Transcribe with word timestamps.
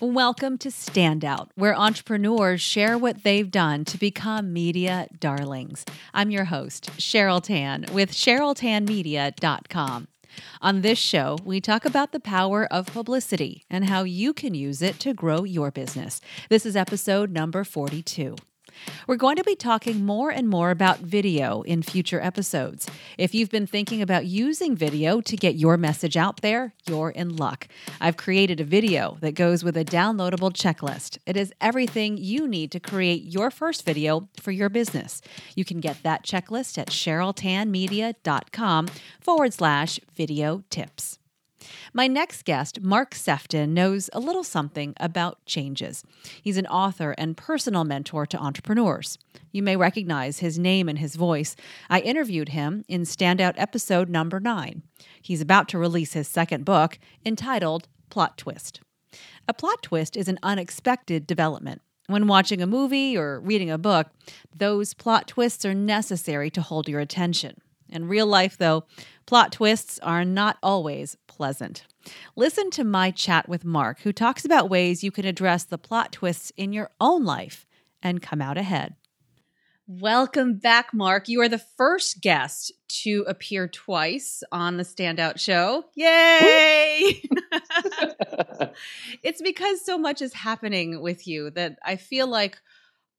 Welcome 0.00 0.58
to 0.58 0.68
Standout, 0.68 1.48
where 1.54 1.74
entrepreneurs 1.74 2.60
share 2.60 2.98
what 2.98 3.22
they've 3.22 3.50
done 3.50 3.86
to 3.86 3.96
become 3.96 4.52
media 4.52 5.08
darlings. 5.18 5.86
I'm 6.12 6.30
your 6.30 6.44
host, 6.44 6.90
Cheryl 6.98 7.42
Tan 7.42 7.86
with 7.94 8.12
CherylTanMedia.com. 8.12 10.08
On 10.60 10.82
this 10.82 10.98
show, 10.98 11.38
we 11.46 11.62
talk 11.62 11.86
about 11.86 12.12
the 12.12 12.20
power 12.20 12.66
of 12.70 12.88
publicity 12.88 13.64
and 13.70 13.88
how 13.88 14.02
you 14.02 14.34
can 14.34 14.52
use 14.52 14.82
it 14.82 15.00
to 15.00 15.14
grow 15.14 15.44
your 15.44 15.70
business. 15.70 16.20
This 16.50 16.66
is 16.66 16.76
episode 16.76 17.30
number 17.30 17.64
42. 17.64 18.36
We're 19.06 19.16
going 19.16 19.36
to 19.36 19.44
be 19.44 19.54
talking 19.54 20.04
more 20.04 20.30
and 20.30 20.48
more 20.48 20.70
about 20.70 21.00
video 21.00 21.62
in 21.62 21.82
future 21.82 22.20
episodes. 22.20 22.88
If 23.18 23.34
you've 23.34 23.50
been 23.50 23.66
thinking 23.66 24.02
about 24.02 24.26
using 24.26 24.76
video 24.76 25.20
to 25.20 25.36
get 25.36 25.54
your 25.54 25.76
message 25.76 26.16
out 26.16 26.42
there, 26.42 26.74
you're 26.86 27.10
in 27.10 27.36
luck. 27.36 27.68
I've 28.00 28.16
created 28.16 28.60
a 28.60 28.64
video 28.64 29.18
that 29.20 29.32
goes 29.32 29.62
with 29.62 29.76
a 29.76 29.84
downloadable 29.84 30.52
checklist. 30.52 31.18
It 31.26 31.36
is 31.36 31.52
everything 31.60 32.16
you 32.16 32.48
need 32.48 32.70
to 32.72 32.80
create 32.80 33.24
your 33.24 33.50
first 33.50 33.84
video 33.84 34.28
for 34.40 34.50
your 34.50 34.68
business. 34.68 35.22
You 35.54 35.64
can 35.64 35.80
get 35.80 36.02
that 36.02 36.24
checklist 36.24 36.78
at 36.78 36.88
CherylTanMedia.com 36.88 38.88
forward 39.20 39.52
slash 39.52 40.00
video 40.14 40.64
tips. 40.70 41.18
My 41.92 42.06
next 42.06 42.44
guest, 42.44 42.80
Mark 42.80 43.14
Sefton, 43.14 43.74
knows 43.74 44.10
a 44.12 44.20
little 44.20 44.44
something 44.44 44.94
about 44.98 45.44
changes. 45.46 46.04
He's 46.42 46.56
an 46.56 46.66
author 46.66 47.14
and 47.18 47.36
personal 47.36 47.84
mentor 47.84 48.26
to 48.26 48.38
entrepreneurs. 48.38 49.18
You 49.52 49.62
may 49.62 49.76
recognize 49.76 50.38
his 50.38 50.58
name 50.58 50.88
and 50.88 50.98
his 50.98 51.16
voice. 51.16 51.56
I 51.88 52.00
interviewed 52.00 52.50
him 52.50 52.84
in 52.88 53.02
Standout 53.02 53.54
episode 53.56 54.08
number 54.08 54.40
nine. 54.40 54.82
He's 55.20 55.40
about 55.40 55.68
to 55.68 55.78
release 55.78 56.12
his 56.12 56.28
second 56.28 56.64
book 56.64 56.98
entitled 57.24 57.88
Plot 58.10 58.38
Twist. 58.38 58.80
A 59.48 59.54
plot 59.54 59.82
twist 59.82 60.16
is 60.16 60.28
an 60.28 60.38
unexpected 60.42 61.26
development. 61.26 61.80
When 62.08 62.26
watching 62.28 62.62
a 62.62 62.66
movie 62.66 63.16
or 63.16 63.40
reading 63.40 63.70
a 63.70 63.78
book, 63.78 64.08
those 64.56 64.94
plot 64.94 65.26
twists 65.26 65.64
are 65.64 65.74
necessary 65.74 66.50
to 66.50 66.60
hold 66.60 66.88
your 66.88 67.00
attention. 67.00 67.58
In 67.88 68.08
real 68.08 68.26
life, 68.26 68.56
though, 68.56 68.84
plot 69.26 69.52
twists 69.52 69.98
are 70.00 70.24
not 70.24 70.58
always 70.62 71.16
pleasant. 71.26 71.84
Listen 72.36 72.70
to 72.70 72.84
my 72.84 73.10
chat 73.10 73.48
with 73.48 73.64
Mark, 73.64 74.00
who 74.00 74.12
talks 74.12 74.44
about 74.44 74.70
ways 74.70 75.02
you 75.02 75.10
can 75.10 75.24
address 75.24 75.64
the 75.64 75.78
plot 75.78 76.12
twists 76.12 76.52
in 76.56 76.72
your 76.72 76.90
own 77.00 77.24
life 77.24 77.66
and 78.02 78.22
come 78.22 78.40
out 78.40 78.58
ahead. 78.58 78.94
Welcome 79.88 80.54
back, 80.54 80.92
Mark. 80.92 81.28
You 81.28 81.42
are 81.42 81.48
the 81.48 81.62
first 81.76 82.20
guest 82.20 82.72
to 83.04 83.24
appear 83.28 83.68
twice 83.68 84.42
on 84.50 84.78
the 84.78 84.82
Standout 84.82 85.38
Show. 85.38 85.84
Yay! 85.94 87.22
it's 89.22 89.40
because 89.40 89.84
so 89.84 89.96
much 89.96 90.22
is 90.22 90.32
happening 90.32 91.00
with 91.00 91.28
you 91.28 91.50
that 91.50 91.78
I 91.84 91.96
feel 91.96 92.26
like 92.26 92.58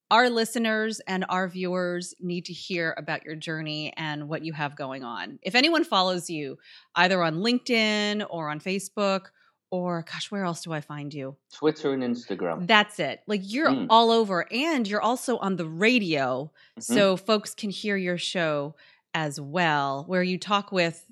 our 0.10 0.30
listeners 0.30 1.00
and 1.02 1.26
our 1.30 1.48
viewers 1.48 2.14
need 2.20 2.46
to 2.46 2.54
hear 2.54 2.96
about 2.98 3.26
your 3.26 3.36
journey 3.36 3.94
and 3.98 4.30
what 4.30 4.44
you 4.44 4.54
have 4.54 4.76
going 4.76 5.04
on. 5.04 5.40
If 5.42 5.56
anyone 5.56 5.84
follows 5.84 6.30
you 6.30 6.58
either 6.96 7.22
on 7.22 7.38
LinkedIn 7.38 8.26
or 8.30 8.50
on 8.50 8.60
Facebook, 8.60 9.28
or 9.70 10.06
gosh, 10.10 10.32
where 10.32 10.46
else 10.46 10.64
do 10.64 10.72
I 10.72 10.80
find 10.80 11.14
you? 11.14 11.36
Twitter 11.54 11.92
and 11.92 12.02
Instagram. 12.02 12.68
That's 12.68 13.00
it. 13.00 13.22
Like 13.28 13.42
you're 13.44 13.70
mm. 13.70 13.88
all 13.90 14.12
over, 14.12 14.46
and 14.52 14.88
you're 14.88 15.02
also 15.02 15.38
on 15.38 15.58
the 15.58 15.68
radio, 15.68 16.52
mm-hmm. 16.80 16.82
so 16.82 17.18
folks 17.18 17.54
can 17.54 17.70
hear 17.70 17.98
your 17.98 18.18
show 18.18 18.76
as 19.14 19.42
well, 19.42 20.06
where 20.08 20.24
you 20.24 20.38
talk 20.38 20.72
with 20.72 21.06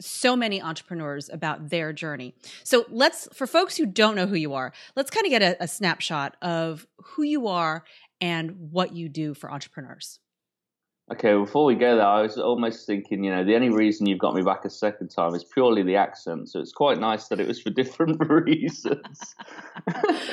so 0.00 0.34
many 0.34 0.60
entrepreneurs 0.60 1.28
about 1.32 1.68
their 1.68 1.92
journey. 1.92 2.34
So 2.64 2.86
let's, 2.88 3.28
for 3.34 3.46
folks 3.46 3.76
who 3.76 3.86
don't 3.86 4.16
know 4.16 4.26
who 4.26 4.36
you 4.36 4.54
are, 4.54 4.72
let's 4.96 5.10
kind 5.10 5.26
of 5.26 5.30
get 5.30 5.42
a, 5.42 5.62
a 5.62 5.68
snapshot 5.68 6.36
of 6.42 6.86
who 6.98 7.22
you 7.22 7.48
are 7.48 7.84
and 8.20 8.70
what 8.70 8.94
you 8.94 9.08
do 9.08 9.34
for 9.34 9.50
entrepreneurs. 9.50 10.18
Okay, 11.12 11.34
before 11.34 11.64
we 11.64 11.74
go 11.74 11.96
there, 11.96 12.06
I 12.06 12.22
was 12.22 12.38
almost 12.38 12.86
thinking, 12.86 13.24
you 13.24 13.34
know, 13.34 13.42
the 13.42 13.56
only 13.56 13.70
reason 13.70 14.06
you've 14.06 14.20
got 14.20 14.32
me 14.32 14.42
back 14.42 14.64
a 14.64 14.70
second 14.70 15.08
time 15.08 15.34
is 15.34 15.42
purely 15.42 15.82
the 15.82 15.96
accent. 15.96 16.48
So 16.48 16.60
it's 16.60 16.70
quite 16.70 17.00
nice 17.00 17.26
that 17.28 17.40
it 17.40 17.48
was 17.48 17.60
for 17.60 17.70
different 17.80 18.20
reasons. 18.30 19.34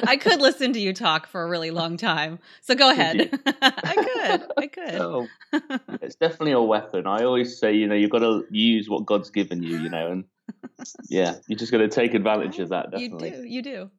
I 0.04 0.18
could 0.18 0.40
listen 0.40 0.74
to 0.74 0.80
you 0.80 0.94
talk 0.94 1.26
for 1.26 1.42
a 1.42 1.50
really 1.50 1.72
long 1.72 1.98
time. 1.98 2.38
So 2.62 2.76
go 2.76 2.92
ahead. 2.92 3.40
I 3.62 3.96
could. 3.96 4.52
I 4.56 4.68
could. 4.68 4.96
Oh, 4.96 5.28
it's 6.02 6.16
definitely 6.16 6.52
a 6.52 6.62
weapon. 6.62 7.08
I 7.08 7.24
always 7.24 7.58
say, 7.58 7.74
you 7.74 7.88
know, 7.88 7.96
you've 7.96 8.12
got 8.12 8.20
to 8.20 8.46
use 8.52 8.88
what 8.88 9.08
God's 9.08 9.32
given 9.32 9.64
you, 9.64 9.80
you 9.80 9.90
know, 9.90 10.12
and 10.12 10.26
yeah, 11.10 11.38
you 11.48 11.56
are 11.56 11.60
just 11.60 11.72
going 11.72 11.90
to 11.90 11.94
take 11.94 12.14
advantage 12.14 12.60
of 12.60 12.70
that, 12.70 12.92
definitely. 12.92 13.30
You 13.30 13.36
do. 13.36 13.48
You 13.48 13.62
do. 13.62 13.92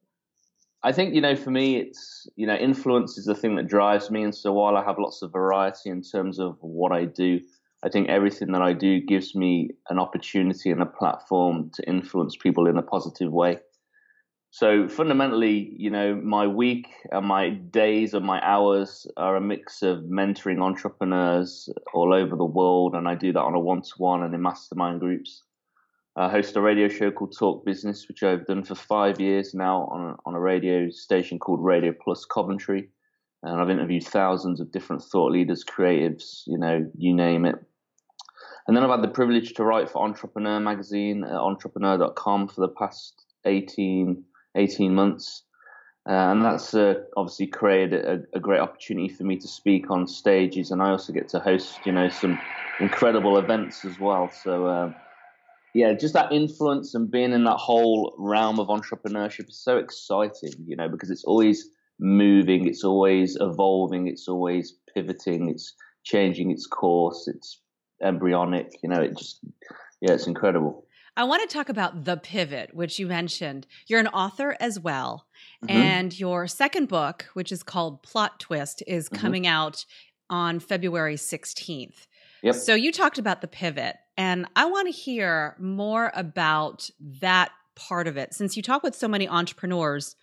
I 0.85 0.93
think 0.93 1.15
you 1.15 1.21
know, 1.21 1.35
for 1.35 1.51
me, 1.51 1.77
it's 1.77 2.29
you 2.37 2.47
know, 2.47 2.55
influence 2.55 3.19
is 3.19 3.25
the 3.25 3.35
thing 3.35 3.57
that 3.57 3.67
drives 3.67 4.11
me. 4.11 4.23
And 4.23 4.35
so 4.35 4.53
while 4.53 4.77
I 4.77 4.85
have 4.85 4.99
lots 4.99 5.23
of 5.23 5.33
variety 5.33 5.91
in 5.91 6.03
terms 6.03 6.39
of 6.39 6.57
what 6.61 6.93
I 6.93 7.05
do, 7.05 7.41
I 7.85 7.89
think 7.89 8.09
everything 8.09 8.53
that 8.53 8.63
I 8.63 8.73
do 8.73 9.01
gives 9.01 9.35
me 9.35 9.71
an 9.89 9.99
opportunity 9.99 10.71
and 10.71 10.83
a 10.83 10.87
platform 10.87 11.71
to 11.75 11.89
influence 11.89 12.37
people 12.37 12.67
in 12.67 12.77
a 12.77 12.83
positive 12.83 13.33
way. 13.33 13.59
So 14.51 14.89
fundamentally, 14.89 15.75
you 15.77 15.91
know, 15.91 16.15
my 16.15 16.47
week 16.47 16.89
and 17.13 17.27
my 17.27 17.51
days 17.51 18.15
and 18.15 18.25
my 18.25 18.41
hours 18.45 19.07
are 19.17 19.37
a 19.37 19.41
mix 19.41 19.83
of 19.83 20.05
mentoring 20.05 20.63
entrepreneurs 20.63 21.69
all 21.93 22.15
over 22.15 22.35
the 22.35 22.45
world, 22.45 22.95
and 22.95 23.07
I 23.07 23.15
do 23.15 23.33
that 23.33 23.41
on 23.41 23.55
a 23.55 23.61
one-to-one 23.61 24.23
and 24.23 24.35
in 24.35 24.41
mastermind 24.41 25.01
groups. 25.01 25.43
I 26.19 26.29
host 26.29 26.57
a 26.57 26.61
radio 26.61 26.89
show 26.89 27.13
called 27.13 27.37
Talk 27.39 27.65
Business, 27.65 28.09
which 28.09 28.25
I've 28.25 28.45
done 28.45 28.65
for 28.65 28.75
five 28.75 29.21
years 29.21 29.55
now 29.55 29.83
on 29.93 30.01
a, 30.01 30.17
on 30.27 30.35
a 30.35 30.41
radio 30.41 30.91
station 30.91 31.39
called 31.39 31.63
Radio 31.63 31.93
Plus 31.93 32.25
Coventry. 32.25 32.89
And 33.45 33.61
I've 33.61 33.71
interviewed 33.71 34.03
thousands 34.03 34.59
of 34.59 34.73
different 34.73 35.01
thought 35.01 35.31
leaders, 35.31 35.65
creatives, 35.65 36.43
you 36.49 36.59
know, 36.59 36.91
you 36.99 37.15
name 37.15 37.45
it. 37.45 37.55
And 38.67 38.77
then 38.77 38.83
I've 38.83 38.91
had 38.91 39.03
the 39.03 39.15
privilege 39.15 39.55
to 39.55 39.65
write 39.65 39.89
for 39.89 40.03
Entrepreneur 40.03 40.59
magazine 40.59 41.23
at 41.23 41.31
entrepreneur.com 41.31 42.49
for 42.49 42.63
the 42.63 42.75
past 42.75 43.25
18, 43.45 44.25
18 44.57 44.93
months. 44.93 45.45
Uh, 46.05 46.33
and 46.33 46.45
that's 46.45 46.75
uh, 46.75 46.95
obviously 47.17 47.47
created 47.47 48.05
a, 48.05 48.23
a, 48.35 48.41
great 48.41 48.61
opportunity 48.61 49.09
for 49.09 49.23
me 49.23 49.37
to 49.37 49.47
speak 49.47 49.89
on 49.89 50.09
stages. 50.09 50.73
And 50.73 50.83
I 50.83 50.91
also 50.91 51.13
get 51.13 51.29
to 51.29 51.39
host, 51.39 51.79
you 51.85 51.93
know, 51.93 52.09
some 52.09 52.41
incredible 52.81 53.39
events 53.39 53.85
as 53.85 54.01
well. 54.01 54.33
So, 54.43 54.67
uh, 54.67 54.93
yeah, 55.79 55.93
just 55.93 56.15
that 56.15 56.33
influence 56.33 56.93
and 56.97 57.09
being 57.09 57.33
in 57.33 57.45
that 57.45 57.57
whole 57.57 58.13
realm 58.19 58.59
of 58.59 58.67
entrepreneurship 58.67 59.49
is 59.49 59.63
so 59.63 59.77
exciting, 59.77 60.53
you 60.67 60.75
know, 60.75 60.89
because 60.89 61.09
it's 61.09 61.23
always 61.23 61.71
moving, 62.01 62.67
it's 62.67 62.83
always 62.83 63.37
evolving, 63.41 64.09
it's 64.09 64.27
always 64.27 64.75
pivoting, 64.93 65.49
it's 65.49 65.75
changing 66.03 66.51
its 66.51 66.67
course, 66.67 67.29
it's 67.29 67.61
embryonic, 68.03 68.73
you 68.83 68.89
know, 68.89 69.01
it 69.01 69.17
just, 69.17 69.39
yeah, 70.01 70.15
it's 70.15 70.27
incredible. 70.27 70.85
I 71.17 71.23
want 71.23 71.49
to 71.49 71.55
talk 71.57 71.69
about 71.69 72.05
The 72.05 72.17
Pivot, 72.17 72.75
which 72.75 72.99
you 72.99 73.07
mentioned. 73.07 73.69
You're 73.87 74.01
an 74.01 74.09
author 74.09 74.57
as 74.59 74.81
well. 74.81 75.27
Mm-hmm. 75.65 75.77
And 75.77 76.19
your 76.19 76.49
second 76.49 76.89
book, 76.89 77.27
which 77.35 77.53
is 77.53 77.63
called 77.63 78.03
Plot 78.03 78.41
Twist, 78.41 78.83
is 78.89 79.09
mm-hmm. 79.09 79.21
coming 79.21 79.47
out 79.47 79.85
on 80.29 80.59
February 80.59 81.17
16th. 81.17 82.09
Yep. 82.43 82.55
So 82.55 82.75
you 82.75 82.93
talked 82.93 83.19
about 83.19 83.41
the 83.41 83.49
pivot, 83.49 83.97
and 84.17 84.47
I 84.55 84.67
want 84.67 84.87
to 84.87 84.93
hear 84.93 85.57
more 85.59 86.13
about 86.15 86.89
that 87.21 87.51
part 87.75 88.09
of 88.09 88.17
it. 88.17 88.35
Since 88.35 88.57
you 88.57 88.63
talk 88.63 88.83
with 88.83 88.95
so 88.95 89.09
many 89.09 89.29
entrepreneurs, 89.29 90.17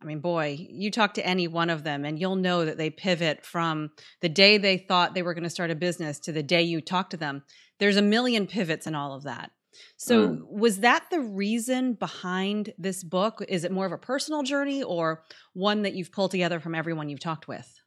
I 0.00 0.04
mean, 0.04 0.20
boy, 0.20 0.56
you 0.58 0.90
talk 0.90 1.14
to 1.14 1.26
any 1.26 1.48
one 1.48 1.70
of 1.70 1.84
them, 1.84 2.04
and 2.04 2.18
you'll 2.18 2.36
know 2.36 2.64
that 2.64 2.78
they 2.78 2.90
pivot 2.90 3.44
from 3.44 3.90
the 4.20 4.28
day 4.28 4.58
they 4.58 4.78
thought 4.78 5.14
they 5.14 5.22
were 5.22 5.34
going 5.34 5.44
to 5.44 5.50
start 5.50 5.70
a 5.70 5.74
business 5.74 6.20
to 6.20 6.32
the 6.32 6.42
day 6.42 6.62
you 6.62 6.80
talk 6.80 7.10
to 7.10 7.16
them. 7.16 7.42
There's 7.78 7.96
a 7.96 8.02
million 8.02 8.46
pivots 8.46 8.86
in 8.86 8.94
all 8.94 9.14
of 9.14 9.24
that. 9.24 9.50
So, 9.96 10.28
mm. 10.28 10.40
was 10.48 10.80
that 10.80 11.04
the 11.10 11.20
reason 11.20 11.94
behind 11.94 12.72
this 12.78 13.04
book? 13.04 13.44
Is 13.48 13.64
it 13.64 13.72
more 13.72 13.86
of 13.86 13.92
a 13.92 13.98
personal 13.98 14.42
journey 14.42 14.82
or 14.82 15.22
one 15.52 15.82
that 15.82 15.94
you've 15.94 16.12
pulled 16.12 16.30
together 16.30 16.60
from 16.60 16.74
everyone 16.74 17.08
you've 17.08 17.20
talked 17.20 17.48
with? 17.48 17.77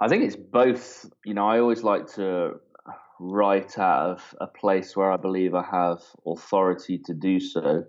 I 0.00 0.08
think 0.08 0.24
it's 0.24 0.36
both. 0.36 1.06
You 1.24 1.34
know, 1.34 1.46
I 1.46 1.60
always 1.60 1.82
like 1.82 2.06
to 2.14 2.60
write 3.20 3.78
out 3.78 4.10
of 4.10 4.34
a 4.40 4.46
place 4.46 4.96
where 4.96 5.12
I 5.12 5.16
believe 5.16 5.54
I 5.54 5.64
have 5.70 6.02
authority 6.26 6.98
to 7.06 7.14
do 7.14 7.38
so. 7.40 7.84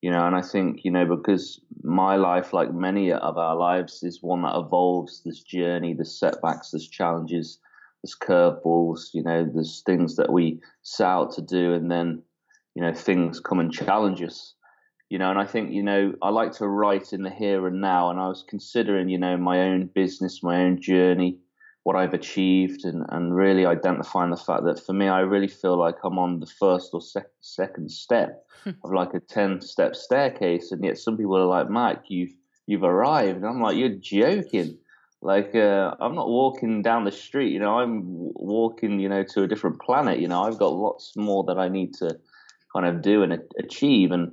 You 0.00 0.10
know, 0.10 0.26
and 0.26 0.34
I 0.34 0.40
think, 0.40 0.80
you 0.82 0.90
know, 0.90 1.04
because 1.04 1.60
my 1.82 2.16
life, 2.16 2.54
like 2.54 2.72
many 2.72 3.12
of 3.12 3.36
our 3.36 3.54
lives, 3.54 4.02
is 4.02 4.22
one 4.22 4.42
that 4.42 4.56
evolves. 4.56 5.22
This 5.22 5.42
journey, 5.42 5.92
there's 5.92 6.18
setbacks, 6.18 6.70
there's 6.70 6.88
challenges, 6.88 7.58
there's 8.02 8.16
curveballs, 8.16 9.12
you 9.12 9.22
know, 9.22 9.46
there's 9.52 9.82
things 9.84 10.16
that 10.16 10.32
we 10.32 10.60
set 10.82 11.06
out 11.06 11.32
to 11.32 11.42
do 11.42 11.74
and 11.74 11.90
then, 11.90 12.22
you 12.74 12.80
know, 12.80 12.94
things 12.94 13.40
come 13.40 13.60
and 13.60 13.70
challenge 13.70 14.22
us 14.22 14.54
you 15.10 15.18
know, 15.18 15.28
and 15.28 15.40
I 15.40 15.44
think, 15.44 15.72
you 15.72 15.82
know, 15.82 16.14
I 16.22 16.30
like 16.30 16.52
to 16.52 16.68
write 16.68 17.12
in 17.12 17.24
the 17.24 17.30
here 17.30 17.66
and 17.66 17.80
now. 17.80 18.10
And 18.10 18.20
I 18.20 18.28
was 18.28 18.44
considering, 18.48 19.08
you 19.08 19.18
know, 19.18 19.36
my 19.36 19.60
own 19.60 19.86
business, 19.92 20.40
my 20.40 20.62
own 20.62 20.80
journey, 20.80 21.36
what 21.82 21.96
I've 21.96 22.14
achieved 22.14 22.84
and, 22.84 23.04
and 23.08 23.34
really 23.34 23.66
identifying 23.66 24.30
the 24.30 24.36
fact 24.36 24.64
that 24.64 24.78
for 24.78 24.92
me, 24.92 25.08
I 25.08 25.20
really 25.20 25.48
feel 25.48 25.76
like 25.76 25.96
I'm 26.04 26.18
on 26.20 26.38
the 26.38 26.46
first 26.46 26.90
or 26.92 27.00
sec- 27.00 27.26
second 27.40 27.90
step 27.90 28.44
of 28.84 28.92
like 28.92 29.12
a 29.12 29.18
10 29.18 29.62
step 29.62 29.96
staircase. 29.96 30.70
And 30.70 30.84
yet 30.84 30.96
some 30.96 31.16
people 31.16 31.36
are 31.36 31.44
like, 31.44 31.68
Mike, 31.68 32.04
you've, 32.06 32.32
you've 32.66 32.84
arrived. 32.84 33.38
And 33.38 33.46
I'm 33.46 33.60
like, 33.60 33.76
you're 33.76 33.88
joking. 33.88 34.78
Like, 35.22 35.56
uh, 35.56 35.96
I'm 35.98 36.14
not 36.14 36.28
walking 36.28 36.82
down 36.82 37.04
the 37.04 37.12
street, 37.12 37.52
you 37.52 37.58
know, 37.58 37.80
I'm 37.80 38.02
walking, 38.04 39.00
you 39.00 39.08
know, 39.08 39.24
to 39.24 39.42
a 39.42 39.48
different 39.48 39.80
planet. 39.80 40.20
You 40.20 40.28
know, 40.28 40.44
I've 40.44 40.56
got 40.56 40.72
lots 40.72 41.16
more 41.16 41.42
that 41.44 41.58
I 41.58 41.68
need 41.68 41.94
to 41.94 42.16
kind 42.72 42.86
of 42.86 43.02
do 43.02 43.24
and 43.24 43.42
achieve. 43.58 44.12
And, 44.12 44.32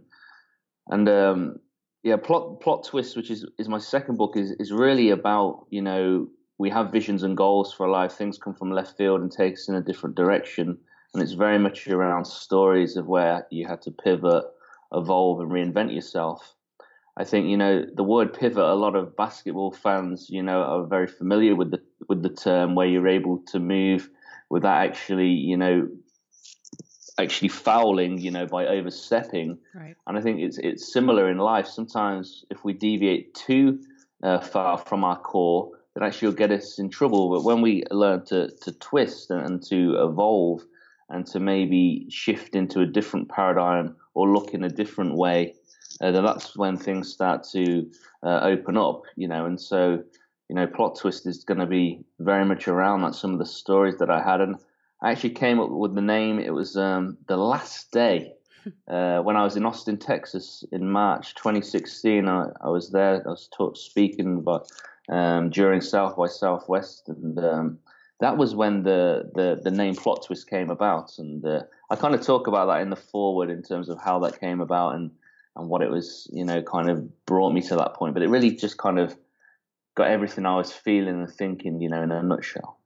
and, 0.89 1.09
um, 1.09 1.59
yeah, 2.03 2.15
plot 2.15 2.61
plot 2.61 2.85
twist, 2.85 3.17
which 3.17 3.29
is 3.29 3.45
is 3.57 3.67
my 3.67 3.79
second 3.79 4.17
book, 4.17 4.37
is 4.37 4.51
is 4.51 4.71
really 4.71 5.09
about 5.09 5.65
you 5.69 5.81
know 5.81 6.27
we 6.57 6.69
have 6.69 6.91
visions 6.91 7.23
and 7.23 7.35
goals 7.35 7.73
for 7.73 7.89
life. 7.89 8.13
Things 8.13 8.37
come 8.37 8.53
from 8.53 8.71
left 8.71 8.97
field 8.97 9.21
and 9.21 9.31
take 9.31 9.53
us 9.53 9.67
in 9.67 9.75
a 9.75 9.81
different 9.81 10.15
direction. 10.15 10.77
And 11.13 11.23
it's 11.23 11.33
very 11.33 11.59
much 11.59 11.87
around 11.87 12.25
stories 12.25 12.95
of 12.95 13.07
where 13.07 13.45
you 13.49 13.67
had 13.67 13.81
to 13.83 13.91
pivot, 13.91 14.43
evolve, 14.93 15.39
and 15.39 15.51
reinvent 15.51 15.93
yourself. 15.93 16.53
I 17.17 17.23
think 17.23 17.47
you 17.47 17.57
know 17.57 17.85
the 17.93 18.03
word 18.03 18.33
pivot. 18.33 18.63
A 18.63 18.75
lot 18.75 18.95
of 18.95 19.15
basketball 19.15 19.71
fans, 19.71 20.29
you 20.29 20.43
know, 20.43 20.61
are 20.61 20.85
very 20.85 21.07
familiar 21.07 21.55
with 21.55 21.71
the 21.71 21.81
with 22.07 22.21
the 22.23 22.29
term 22.29 22.75
where 22.75 22.87
you're 22.87 23.07
able 23.07 23.39
to 23.47 23.59
move 23.59 24.09
without 24.49 24.85
actually, 24.85 25.29
you 25.29 25.57
know, 25.57 25.89
actually 27.17 27.49
fouling, 27.49 28.19
you 28.19 28.31
know, 28.31 28.45
by 28.45 28.65
overstepping. 28.67 29.57
Right. 29.73 29.95
And 30.05 30.17
I 30.17 30.21
think 30.21 30.39
it's 30.39 30.57
it's 30.57 30.91
similar 30.91 31.29
in 31.29 31.37
life. 31.37 31.67
Sometimes 31.67 32.45
if 32.49 32.63
we 32.63 32.73
deviate 32.73 33.33
too 33.33 33.79
uh, 34.23 34.39
far 34.39 34.77
from 34.77 35.03
our 35.03 35.19
core, 35.19 35.71
then 35.93 36.03
actually 36.03 36.27
you'll 36.27 36.37
get 36.37 36.51
us 36.51 36.79
in 36.79 36.89
trouble. 36.89 37.29
But 37.29 37.43
when 37.43 37.61
we 37.61 37.83
learn 37.91 38.25
to, 38.25 38.51
to 38.61 38.71
twist 38.73 39.31
and, 39.31 39.45
and 39.45 39.63
to 39.63 40.03
evolve 40.03 40.63
and 41.09 41.25
to 41.27 41.39
maybe 41.39 42.05
shift 42.09 42.55
into 42.55 42.81
a 42.81 42.85
different 42.85 43.29
paradigm 43.29 43.95
or 44.13 44.29
look 44.29 44.53
in 44.53 44.63
a 44.63 44.69
different 44.69 45.15
way, 45.15 45.55
uh, 46.01 46.11
then 46.11 46.23
that's 46.23 46.55
when 46.55 46.77
things 46.77 47.11
start 47.11 47.43
to 47.51 47.89
uh, 48.23 48.41
open 48.43 48.77
up, 48.77 49.03
you 49.15 49.27
know. 49.27 49.45
And 49.45 49.59
so, 49.59 50.03
you 50.49 50.55
know, 50.55 50.67
plot 50.67 50.97
twist 50.99 51.25
is 51.25 51.43
going 51.43 51.59
to 51.59 51.65
be 51.65 52.03
very 52.19 52.45
much 52.45 52.67
around 52.67 53.01
that. 53.01 53.15
Some 53.15 53.33
of 53.33 53.39
the 53.39 53.45
stories 53.45 53.97
that 53.97 54.09
I 54.09 54.21
had, 54.21 54.41
and 54.41 54.57
I 55.01 55.11
actually 55.11 55.31
came 55.31 55.59
up 55.59 55.69
with 55.69 55.95
the 55.95 56.01
name. 56.01 56.39
It 56.39 56.53
was 56.53 56.75
um, 56.75 57.17
the 57.27 57.37
last 57.37 57.91
day 57.91 58.33
uh, 58.87 59.19
when 59.21 59.35
I 59.35 59.43
was 59.43 59.55
in 59.55 59.65
Austin, 59.65 59.97
Texas, 59.97 60.63
in 60.71 60.89
March 60.89 61.35
2016. 61.35 62.27
I, 62.27 62.47
I 62.61 62.69
was 62.69 62.91
there. 62.91 63.23
I 63.25 63.29
was 63.29 63.49
taught, 63.55 63.77
speaking 63.77 64.41
but 64.41 64.67
um, 65.09 65.49
during 65.49 65.81
South 65.81 66.17
by 66.17 66.27
Southwest, 66.27 67.09
and 67.09 67.37
um, 67.39 67.79
that 68.19 68.37
was 68.37 68.55
when 68.55 68.83
the, 68.83 69.29
the, 69.35 69.59
the 69.63 69.71
name 69.71 69.95
Plot 69.95 70.23
Twist 70.25 70.49
came 70.49 70.69
about. 70.69 71.17
And 71.17 71.45
uh, 71.45 71.63
I 71.89 71.95
kind 71.95 72.15
of 72.15 72.21
talk 72.21 72.47
about 72.47 72.65
that 72.67 72.81
in 72.81 72.89
the 72.89 72.95
foreword 72.95 73.49
in 73.49 73.61
terms 73.61 73.89
of 73.89 73.99
how 74.01 74.19
that 74.19 74.39
came 74.39 74.61
about 74.61 74.95
and 74.95 75.11
and 75.57 75.69
what 75.69 75.81
it 75.81 75.89
was, 75.89 76.29
you 76.31 76.45
know, 76.45 76.61
kind 76.61 76.87
of 76.87 77.25
brought 77.25 77.51
me 77.51 77.61
to 77.61 77.75
that 77.75 77.95
point. 77.95 78.13
But 78.13 78.21
it 78.21 78.29
really 78.29 78.51
just 78.51 78.77
kind 78.77 78.99
of 78.99 79.17
got 79.95 80.07
everything 80.07 80.45
I 80.45 80.55
was 80.55 80.71
feeling 80.71 81.15
and 81.15 81.29
thinking, 81.29 81.81
you 81.81 81.89
know, 81.89 82.03
in 82.03 82.11
a 82.11 82.21
nutshell. 82.21 82.76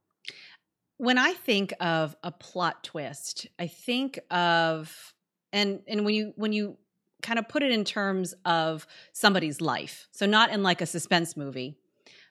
When 1.02 1.18
I 1.18 1.32
think 1.32 1.74
of 1.80 2.14
a 2.22 2.30
plot 2.30 2.84
twist, 2.84 3.48
I 3.58 3.66
think 3.66 4.20
of 4.30 5.12
and 5.52 5.80
and 5.88 6.04
when 6.04 6.14
you 6.14 6.32
when 6.36 6.52
you 6.52 6.76
kind 7.22 7.40
of 7.40 7.48
put 7.48 7.64
it 7.64 7.72
in 7.72 7.82
terms 7.82 8.36
of 8.44 8.86
somebody's 9.12 9.60
life. 9.60 10.06
So 10.12 10.26
not 10.26 10.52
in 10.52 10.62
like 10.62 10.80
a 10.80 10.86
suspense 10.86 11.36
movie, 11.36 11.74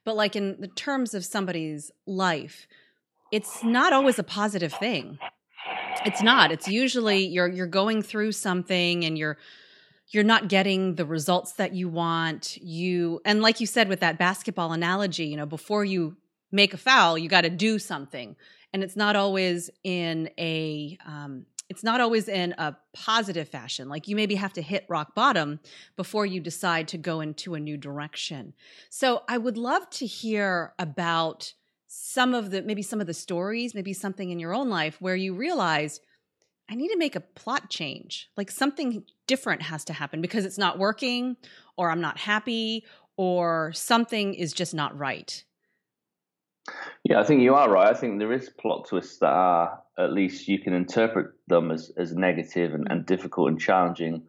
but 0.05 0.15
like 0.15 0.37
in 0.37 0.55
the 0.61 0.69
terms 0.69 1.13
of 1.13 1.25
somebody's 1.25 1.91
life, 2.07 2.65
it's 3.29 3.61
not 3.61 3.91
always 3.91 4.17
a 4.19 4.23
positive 4.23 4.71
thing. 4.71 5.19
It's 6.05 6.21
not. 6.21 6.53
It's 6.53 6.69
usually 6.69 7.27
you're 7.27 7.49
you're 7.49 7.67
going 7.67 8.01
through 8.01 8.31
something 8.31 9.03
and 9.03 9.17
you're 9.17 9.37
you're 10.13 10.23
not 10.23 10.47
getting 10.47 10.95
the 10.95 11.05
results 11.05 11.51
that 11.55 11.73
you 11.73 11.89
want. 11.89 12.55
You 12.55 13.19
and 13.25 13.41
like 13.41 13.59
you 13.59 13.67
said 13.67 13.89
with 13.89 13.99
that 13.99 14.17
basketball 14.17 14.71
analogy, 14.71 15.25
you 15.25 15.35
know, 15.35 15.45
before 15.45 15.83
you 15.83 16.15
make 16.51 16.73
a 16.73 16.77
foul, 16.77 17.17
you 17.17 17.29
got 17.29 17.41
to 17.41 17.49
do 17.49 17.79
something, 17.79 18.35
and 18.73 18.83
it's 18.83 18.95
not 18.95 19.15
always 19.15 19.69
in 19.83 20.29
a 20.37 20.97
um, 21.05 21.45
it's 21.69 21.83
not 21.85 22.01
always 22.01 22.27
in 22.27 22.53
a 22.57 22.75
positive 22.93 23.47
fashion. 23.47 23.87
Like 23.87 24.09
you 24.09 24.15
maybe 24.17 24.35
have 24.35 24.51
to 24.53 24.61
hit 24.61 24.85
rock 24.89 25.15
bottom 25.15 25.61
before 25.95 26.25
you 26.25 26.41
decide 26.41 26.89
to 26.89 26.97
go 26.97 27.21
into 27.21 27.55
a 27.55 27.61
new 27.61 27.77
direction. 27.77 28.53
So 28.89 29.23
I 29.29 29.37
would 29.37 29.57
love 29.57 29.89
to 29.91 30.05
hear 30.05 30.73
about 30.77 31.53
some 31.87 32.33
of 32.33 32.51
the 32.51 32.61
maybe 32.61 32.81
some 32.81 32.99
of 32.99 33.07
the 33.07 33.13
stories, 33.13 33.73
maybe 33.73 33.93
something 33.93 34.31
in 34.31 34.39
your 34.39 34.53
own 34.53 34.69
life 34.69 34.97
where 34.99 35.15
you 35.15 35.33
realized 35.33 36.01
I 36.69 36.75
need 36.75 36.89
to 36.89 36.97
make 36.97 37.15
a 37.15 37.21
plot 37.21 37.69
change. 37.69 38.29
Like 38.35 38.51
something 38.51 39.03
different 39.27 39.61
has 39.61 39.85
to 39.85 39.93
happen 39.93 40.21
because 40.21 40.45
it's 40.45 40.57
not 40.57 40.79
working 40.79 41.37
or 41.77 41.89
I'm 41.89 42.01
not 42.01 42.17
happy 42.17 42.85
or 43.17 43.71
something 43.73 44.33
is 44.33 44.51
just 44.53 44.73
not 44.73 44.97
right. 44.97 45.43
Yeah, 47.03 47.19
I 47.19 47.23
think 47.23 47.41
you 47.41 47.55
are 47.55 47.69
right. 47.69 47.89
I 47.89 47.97
think 47.97 48.19
there 48.19 48.31
is 48.31 48.49
plot 48.49 48.87
twists 48.87 49.17
that 49.19 49.31
are 49.31 49.81
at 49.97 50.13
least 50.13 50.47
you 50.47 50.59
can 50.59 50.73
interpret 50.73 51.31
them 51.47 51.71
as, 51.71 51.91
as 51.97 52.13
negative 52.13 52.73
and, 52.73 52.87
and 52.89 53.05
difficult 53.05 53.49
and 53.49 53.59
challenging. 53.59 54.23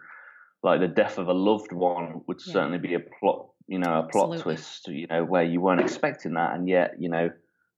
Like 0.63 0.81
the 0.81 0.89
death 0.89 1.19
of 1.19 1.29
a 1.29 1.33
loved 1.33 1.73
one 1.73 2.23
would 2.27 2.41
yeah. 2.47 2.53
certainly 2.53 2.79
be 2.79 2.95
a 2.95 3.01
plot, 3.01 3.49
you 3.67 3.79
know, 3.79 3.99
a 3.99 4.03
plot 4.03 4.33
Absolutely. 4.33 4.43
twist, 4.43 4.89
you 4.89 5.07
know, 5.09 5.25
where 5.25 5.43
you 5.43 5.61
weren't 5.61 5.81
expecting 5.81 6.35
that, 6.35 6.55
and 6.55 6.69
yet, 6.69 6.95
you 6.99 7.09
know, 7.09 7.31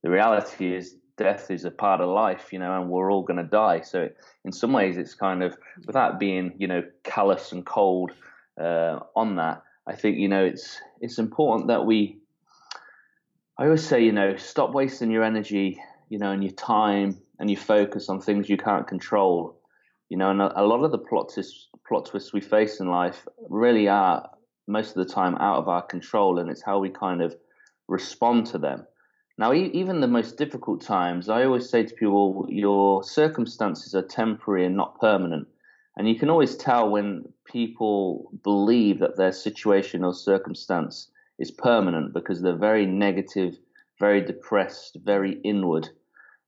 the 0.02 0.10
reality 0.10 0.74
is 0.74 0.94
death 1.16 1.50
is 1.50 1.64
a 1.64 1.70
part 1.70 2.00
of 2.00 2.08
life, 2.08 2.52
you 2.52 2.58
know, 2.58 2.80
and 2.80 2.90
we're 2.90 3.10
all 3.10 3.22
going 3.22 3.42
to 3.42 3.48
die. 3.48 3.80
So 3.80 4.08
in 4.44 4.52
some 4.52 4.72
ways, 4.72 4.96
it's 4.96 5.14
kind 5.14 5.42
of 5.42 5.56
without 5.86 6.18
being, 6.18 6.54
you 6.58 6.66
know, 6.66 6.82
callous 7.04 7.52
and 7.52 7.64
cold 7.64 8.10
uh, 8.60 9.00
on 9.16 9.36
that. 9.36 9.62
I 9.86 9.94
think 9.94 10.18
you 10.18 10.28
know 10.28 10.44
it's 10.44 10.80
it's 11.00 11.18
important 11.18 11.68
that 11.68 11.84
we 11.84 12.18
I 13.56 13.66
always 13.66 13.86
say, 13.86 14.02
you 14.02 14.10
know, 14.10 14.34
stop 14.36 14.72
wasting 14.72 15.12
your 15.12 15.22
energy, 15.22 15.80
you 16.08 16.18
know, 16.18 16.32
and 16.32 16.42
your 16.42 16.52
time 16.54 17.20
and 17.38 17.48
your 17.48 17.60
focus 17.60 18.08
on 18.08 18.20
things 18.20 18.48
you 18.48 18.56
can't 18.56 18.86
control. 18.86 19.56
You 20.08 20.16
know, 20.16 20.30
and 20.30 20.42
a, 20.42 20.60
a 20.60 20.66
lot 20.66 20.82
of 20.82 20.90
the 20.90 20.98
plot 20.98 21.30
twists, 21.32 21.68
plot 21.86 22.06
twists 22.06 22.32
we 22.32 22.40
face 22.40 22.80
in 22.80 22.88
life 22.88 23.28
really 23.48 23.86
are 23.86 24.28
most 24.66 24.96
of 24.96 25.06
the 25.06 25.12
time 25.12 25.36
out 25.36 25.58
of 25.58 25.68
our 25.68 25.82
control, 25.82 26.38
and 26.38 26.50
it's 26.50 26.62
how 26.62 26.80
we 26.80 26.90
kind 26.90 27.22
of 27.22 27.36
respond 27.86 28.46
to 28.46 28.58
them. 28.58 28.86
Now, 29.38 29.52
e- 29.52 29.70
even 29.72 30.00
the 30.00 30.08
most 30.08 30.36
difficult 30.36 30.80
times, 30.80 31.28
I 31.28 31.44
always 31.44 31.68
say 31.68 31.84
to 31.84 31.94
people, 31.94 32.46
your 32.48 33.04
circumstances 33.04 33.94
are 33.94 34.02
temporary 34.02 34.66
and 34.66 34.76
not 34.76 35.00
permanent. 35.00 35.46
And 35.96 36.08
you 36.08 36.18
can 36.18 36.28
always 36.28 36.56
tell 36.56 36.90
when 36.90 37.32
people 37.44 38.32
believe 38.42 38.98
that 38.98 39.16
their 39.16 39.32
situation 39.32 40.02
or 40.02 40.12
circumstance 40.12 41.08
is 41.38 41.50
permanent 41.50 42.14
because 42.14 42.40
they're 42.40 42.56
very 42.56 42.86
negative, 42.86 43.56
very 43.98 44.20
depressed, 44.20 44.98
very 45.02 45.40
inward. 45.44 45.88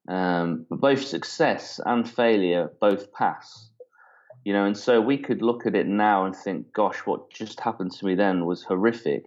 Um, 0.08 0.66
but 0.70 0.80
both 0.80 1.04
success 1.04 1.80
and 1.84 2.08
failure 2.08 2.70
both 2.80 3.12
pass. 3.12 3.70
You 4.44 4.52
know, 4.52 4.64
and 4.64 4.76
so 4.76 5.00
we 5.00 5.18
could 5.18 5.42
look 5.42 5.66
at 5.66 5.74
it 5.74 5.88
now 5.88 6.24
and 6.24 6.36
think, 6.36 6.72
gosh, 6.72 6.98
what 6.98 7.30
just 7.30 7.58
happened 7.58 7.90
to 7.92 8.06
me 8.06 8.14
then 8.14 8.46
was 8.46 8.62
horrific. 8.62 9.24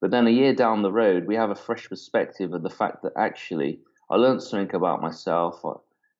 But 0.00 0.10
then 0.10 0.26
a 0.26 0.30
year 0.30 0.54
down 0.54 0.82
the 0.82 0.92
road, 0.92 1.26
we 1.26 1.36
have 1.36 1.50
a 1.50 1.54
fresh 1.54 1.88
perspective 1.88 2.52
of 2.52 2.62
the 2.62 2.70
fact 2.70 3.02
that 3.02 3.12
actually 3.16 3.80
I 4.10 4.16
learned 4.16 4.42
something 4.42 4.74
about 4.74 5.00
myself. 5.00 5.64
I, 5.64 5.72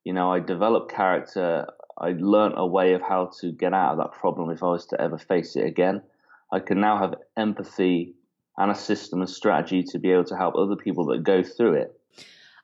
you 0.04 0.14
know, 0.14 0.33
I 0.33 0.40
developed 0.40 0.90
character. 0.90 1.66
I 1.99 2.14
learned 2.18 2.54
a 2.57 2.66
way 2.66 2.95
of 2.95 3.02
how 3.02 3.30
to 3.40 3.52
get 3.52 3.75
out 3.75 3.92
of 3.92 3.99
that 3.99 4.12
problem 4.12 4.50
if 4.50 4.62
I 4.62 4.68
was 4.68 4.87
to 4.87 5.00
ever 5.00 5.18
face 5.18 5.54
it 5.54 5.66
again. 5.66 6.02
I 6.50 6.61
can 6.61 6.80
now 6.80 6.99
have 6.99 7.16
empathy 7.37 8.14
and 8.58 8.70
a 8.70 8.74
system 8.74 9.20
and 9.20 9.30
strategy 9.30 9.82
to 9.84 9.98
be 9.98 10.10
able 10.10 10.24
to 10.24 10.36
help 10.36 10.56
other 10.56 10.76
people 10.76 11.06
that 11.06 11.22
go 11.22 11.42
through 11.42 11.74
it. 11.74 11.98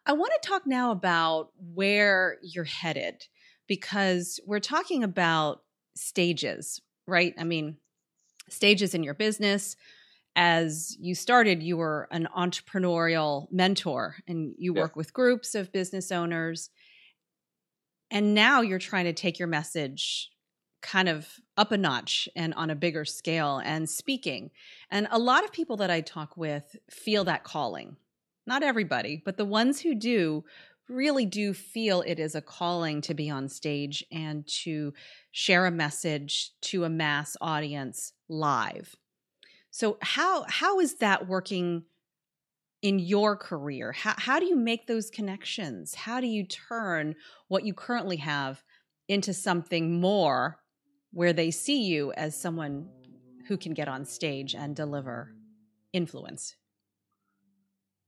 I 0.04 0.12
want 0.12 0.32
to 0.40 0.48
talk 0.48 0.66
now 0.66 0.90
about 0.90 1.50
where 1.72 2.36
you're 2.42 2.64
headed 2.64 3.26
because 3.66 4.40
we're 4.44 4.58
talking 4.58 5.02
about 5.02 5.62
stages, 5.96 6.82
right? 7.06 7.32
I 7.38 7.44
mean, 7.44 7.78
stages 8.50 8.94
in 8.94 9.02
your 9.02 9.14
business. 9.14 9.76
As 10.36 10.96
you 10.98 11.14
started, 11.14 11.62
you 11.62 11.76
were 11.76 12.08
an 12.10 12.28
entrepreneurial 12.36 13.46
mentor 13.52 14.16
and 14.26 14.52
you 14.58 14.74
work 14.74 14.96
with 14.96 15.12
groups 15.12 15.54
of 15.54 15.72
business 15.72 16.10
owners. 16.10 16.70
And 18.10 18.34
now 18.34 18.60
you're 18.60 18.80
trying 18.80 19.04
to 19.04 19.12
take 19.12 19.38
your 19.38 19.48
message 19.48 20.30
kind 20.84 21.08
of 21.08 21.40
up 21.56 21.72
a 21.72 21.78
notch 21.78 22.28
and 22.36 22.52
on 22.54 22.70
a 22.70 22.76
bigger 22.76 23.04
scale 23.04 23.60
and 23.64 23.88
speaking. 23.88 24.50
And 24.90 25.08
a 25.10 25.18
lot 25.18 25.42
of 25.42 25.52
people 25.52 25.78
that 25.78 25.90
I 25.90 26.02
talk 26.02 26.36
with 26.36 26.76
feel 26.90 27.24
that 27.24 27.42
calling. 27.42 27.96
Not 28.46 28.62
everybody, 28.62 29.22
but 29.24 29.38
the 29.38 29.46
ones 29.46 29.80
who 29.80 29.94
do 29.94 30.44
really 30.88 31.24
do 31.24 31.54
feel 31.54 32.02
it 32.02 32.20
is 32.20 32.34
a 32.34 32.42
calling 32.42 33.00
to 33.00 33.14
be 33.14 33.30
on 33.30 33.48
stage 33.48 34.04
and 34.12 34.46
to 34.46 34.92
share 35.32 35.64
a 35.64 35.70
message 35.70 36.50
to 36.60 36.84
a 36.84 36.90
mass 36.90 37.36
audience 37.40 38.12
live. 38.28 38.94
So 39.70 39.96
how 40.02 40.44
how 40.48 40.80
is 40.80 40.96
that 40.96 41.26
working 41.26 41.84
in 42.82 42.98
your 42.98 43.34
career? 43.34 43.92
How, 43.92 44.14
how 44.18 44.38
do 44.38 44.44
you 44.44 44.56
make 44.56 44.86
those 44.86 45.08
connections? 45.08 45.94
How 45.94 46.20
do 46.20 46.26
you 46.26 46.44
turn 46.44 47.14
what 47.48 47.64
you 47.64 47.72
currently 47.72 48.18
have 48.18 48.62
into 49.08 49.32
something 49.32 49.98
more 49.98 50.58
where 51.14 51.32
they 51.32 51.50
see 51.50 51.82
you 51.84 52.12
as 52.12 52.36
someone 52.36 52.88
who 53.46 53.56
can 53.56 53.72
get 53.72 53.88
on 53.88 54.04
stage 54.04 54.54
and 54.54 54.74
deliver 54.74 55.32
influence? 55.92 56.56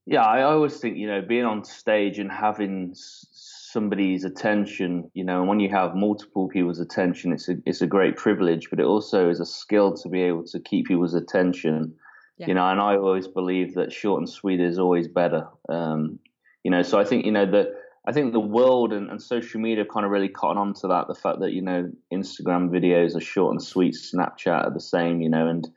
Yeah, 0.06 0.22
I 0.22 0.42
always 0.42 0.76
think, 0.76 0.96
you 0.96 1.06
know, 1.06 1.22
being 1.22 1.44
on 1.44 1.64
stage 1.64 2.18
and 2.18 2.30
having 2.30 2.92
somebody's 2.94 4.24
attention, 4.24 5.10
you 5.14 5.24
know, 5.24 5.40
and 5.40 5.48
when 5.48 5.60
you 5.60 5.68
have 5.70 5.94
multiple 5.94 6.48
people's 6.48 6.78
attention, 6.78 7.32
it's 7.32 7.48
a 7.48 7.56
it's 7.64 7.82
a 7.82 7.86
great 7.86 8.16
privilege, 8.16 8.70
but 8.70 8.78
it 8.78 8.86
also 8.86 9.28
is 9.30 9.40
a 9.40 9.46
skill 9.46 9.94
to 9.94 10.08
be 10.08 10.22
able 10.22 10.44
to 10.44 10.60
keep 10.60 10.86
people's 10.86 11.14
attention. 11.14 11.94
Yeah. 12.38 12.48
You 12.48 12.54
know, 12.54 12.66
and 12.68 12.80
I 12.80 12.96
always 12.96 13.26
believe 13.26 13.74
that 13.74 13.92
short 13.92 14.20
and 14.20 14.28
sweet 14.28 14.60
is 14.60 14.78
always 14.78 15.08
better. 15.08 15.48
Um, 15.68 16.18
you 16.62 16.70
know, 16.70 16.82
so 16.82 17.00
I 17.00 17.04
think 17.04 17.24
you 17.24 17.32
know 17.32 17.46
the 17.46 17.72
I 18.06 18.12
think 18.12 18.32
the 18.32 18.40
world 18.40 18.92
and, 18.92 19.10
and 19.10 19.20
social 19.20 19.60
media 19.60 19.84
kind 19.84 20.06
of 20.06 20.12
really 20.12 20.28
caught 20.28 20.56
on 20.56 20.74
to 20.74 20.88
that. 20.88 21.08
The 21.08 21.14
fact 21.14 21.40
that 21.40 21.52
you 21.52 21.62
know 21.62 21.90
Instagram 22.12 22.70
videos 22.70 23.16
are 23.16 23.20
short 23.20 23.52
and 23.52 23.62
sweet, 23.62 23.94
Snapchat 23.94 24.66
are 24.66 24.72
the 24.72 24.80
same. 24.80 25.20
You 25.20 25.28
know, 25.28 25.48
and 25.48 25.68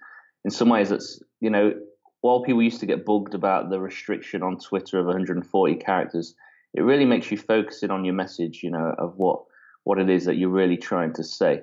in 0.45 0.51
some 0.51 0.69
ways, 0.69 0.91
it's 0.91 1.21
you 1.41 1.49
know 1.49 1.73
while 2.21 2.43
people 2.43 2.61
used 2.61 2.79
to 2.81 2.85
get 2.85 3.05
bugged 3.05 3.33
about 3.33 3.69
the 3.69 3.79
restriction 3.79 4.43
on 4.43 4.57
Twitter 4.57 4.99
of 4.99 5.05
140 5.05 5.75
characters, 5.75 6.35
it 6.73 6.81
really 6.81 7.05
makes 7.05 7.31
you 7.31 7.37
focus 7.37 7.81
in 7.81 7.91
on 7.91 8.05
your 8.05 8.13
message, 8.13 8.61
you 8.61 8.69
know, 8.69 8.93
of 8.97 9.17
what 9.17 9.43
what 9.83 9.99
it 9.99 10.09
is 10.09 10.25
that 10.25 10.35
you're 10.35 10.49
really 10.49 10.77
trying 10.77 11.13
to 11.13 11.23
say. 11.23 11.61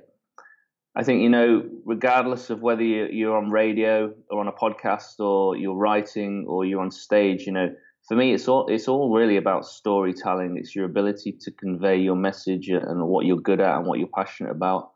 I 0.96 1.04
think 1.04 1.23
you 1.23 1.28
know, 1.28 1.68
regardless 1.85 2.50
of 2.50 2.62
whether 2.62 2.82
you're 2.82 3.37
on 3.37 3.50
radio 3.50 4.12
or 4.30 4.40
on 4.40 4.49
a 4.49 4.52
podcast 4.52 5.20
or 5.20 5.56
you're 5.56 5.76
writing 5.76 6.46
or 6.49 6.64
you're 6.64 6.80
on 6.80 6.90
stage, 6.90 7.46
you 7.46 7.52
know, 7.52 7.75
for 8.06 8.16
me, 8.16 8.32
it's 8.32 8.46
all 8.46 8.66
it's 8.68 8.88
all 8.88 9.12
really 9.12 9.36
about 9.36 9.66
storytelling. 9.66 10.56
It's 10.56 10.76
your 10.76 10.84
ability 10.84 11.38
to 11.40 11.50
convey 11.50 11.96
your 11.98 12.16
message 12.16 12.68
and 12.68 13.06
what 13.08 13.26
you're 13.26 13.40
good 13.40 13.60
at 13.60 13.78
and 13.78 13.86
what 13.86 13.98
you're 13.98 14.08
passionate 14.14 14.52
about. 14.52 14.92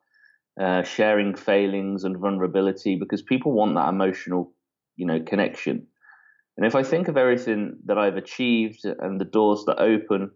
Uh, 0.61 0.83
sharing 0.83 1.35
failings 1.35 2.05
and 2.05 2.19
vulnerability 2.19 2.97
because 2.97 3.23
people 3.23 3.53
want 3.53 3.75
that 3.75 3.89
emotional, 3.89 4.53
you 4.97 5.07
know, 5.07 5.19
connection. 5.21 5.87
And 6.57 6.67
if 6.67 6.75
I 6.75 6.83
think 6.83 7.09
of 7.09 7.17
everything 7.17 7.79
that 7.87 7.97
I've 7.97 8.17
achieved 8.17 8.85
and 8.85 9.19
the 9.19 9.25
doors 9.25 9.65
that 9.67 9.81
open, 9.81 10.33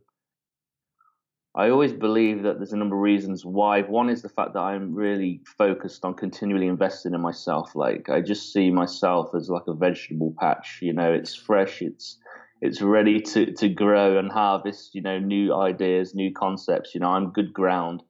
I 1.55 1.69
always 1.69 1.93
believe 1.93 2.43
that 2.45 2.57
there's 2.57 2.73
a 2.73 2.77
number 2.77 2.97
of 2.97 3.03
reasons 3.03 3.45
why. 3.45 3.83
One 3.83 4.09
is 4.09 4.23
the 4.23 4.29
fact 4.29 4.55
that 4.55 4.61
I'm 4.61 4.95
really 4.95 5.43
focused 5.59 6.05
on 6.05 6.15
continually 6.15 6.69
investing 6.69 7.13
in 7.13 7.21
myself. 7.21 7.77
Like 7.77 8.09
I 8.09 8.21
just 8.23 8.53
see 8.53 8.71
myself 8.71 9.35
as 9.35 9.51
like 9.51 9.67
a 9.69 9.75
vegetable 9.75 10.35
patch. 10.41 10.79
You 10.81 10.95
know, 10.95 11.13
it's 11.13 11.35
fresh, 11.35 11.83
it's 11.83 12.19
it's 12.61 12.81
ready 12.81 13.21
to 13.21 13.53
to 13.55 13.69
grow 13.69 14.19
and 14.19 14.31
harvest. 14.31 14.95
You 14.95 15.03
know, 15.03 15.19
new 15.19 15.55
ideas, 15.55 16.15
new 16.15 16.33
concepts. 16.33 16.95
You 16.95 17.01
know, 17.01 17.09
I'm 17.09 17.33
good 17.33 17.53
ground. 17.53 18.03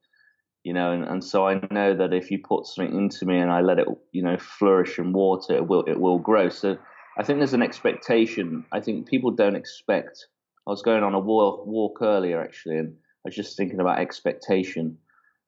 You 0.62 0.72
know, 0.72 0.92
and, 0.92 1.04
and 1.04 1.22
so 1.22 1.46
I 1.46 1.60
know 1.70 1.94
that 1.94 2.14
if 2.14 2.30
you 2.30 2.38
put 2.42 2.66
something 2.66 2.96
into 2.96 3.26
me 3.26 3.38
and 3.38 3.50
I 3.50 3.60
let 3.60 3.78
it, 3.78 3.86
you 4.12 4.22
know, 4.22 4.38
flourish 4.38 4.98
and 4.98 5.12
water, 5.12 5.54
it 5.54 5.66
will 5.66 5.84
it 5.84 6.00
will 6.00 6.18
grow. 6.18 6.48
So 6.48 6.78
I 7.18 7.22
think 7.22 7.38
there's 7.38 7.54
an 7.54 7.62
expectation. 7.62 8.64
I 8.72 8.80
think 8.80 9.06
people 9.06 9.30
don't 9.30 9.56
expect. 9.56 10.26
I 10.66 10.70
was 10.70 10.82
going 10.82 11.02
on 11.02 11.14
a 11.14 11.18
walk, 11.18 11.66
walk 11.66 11.98
earlier 12.00 12.42
actually, 12.42 12.78
and 12.78 12.94
I 13.24 13.28
was 13.28 13.34
just 13.34 13.56
thinking 13.56 13.80
about 13.80 13.98
expectation 13.98 14.98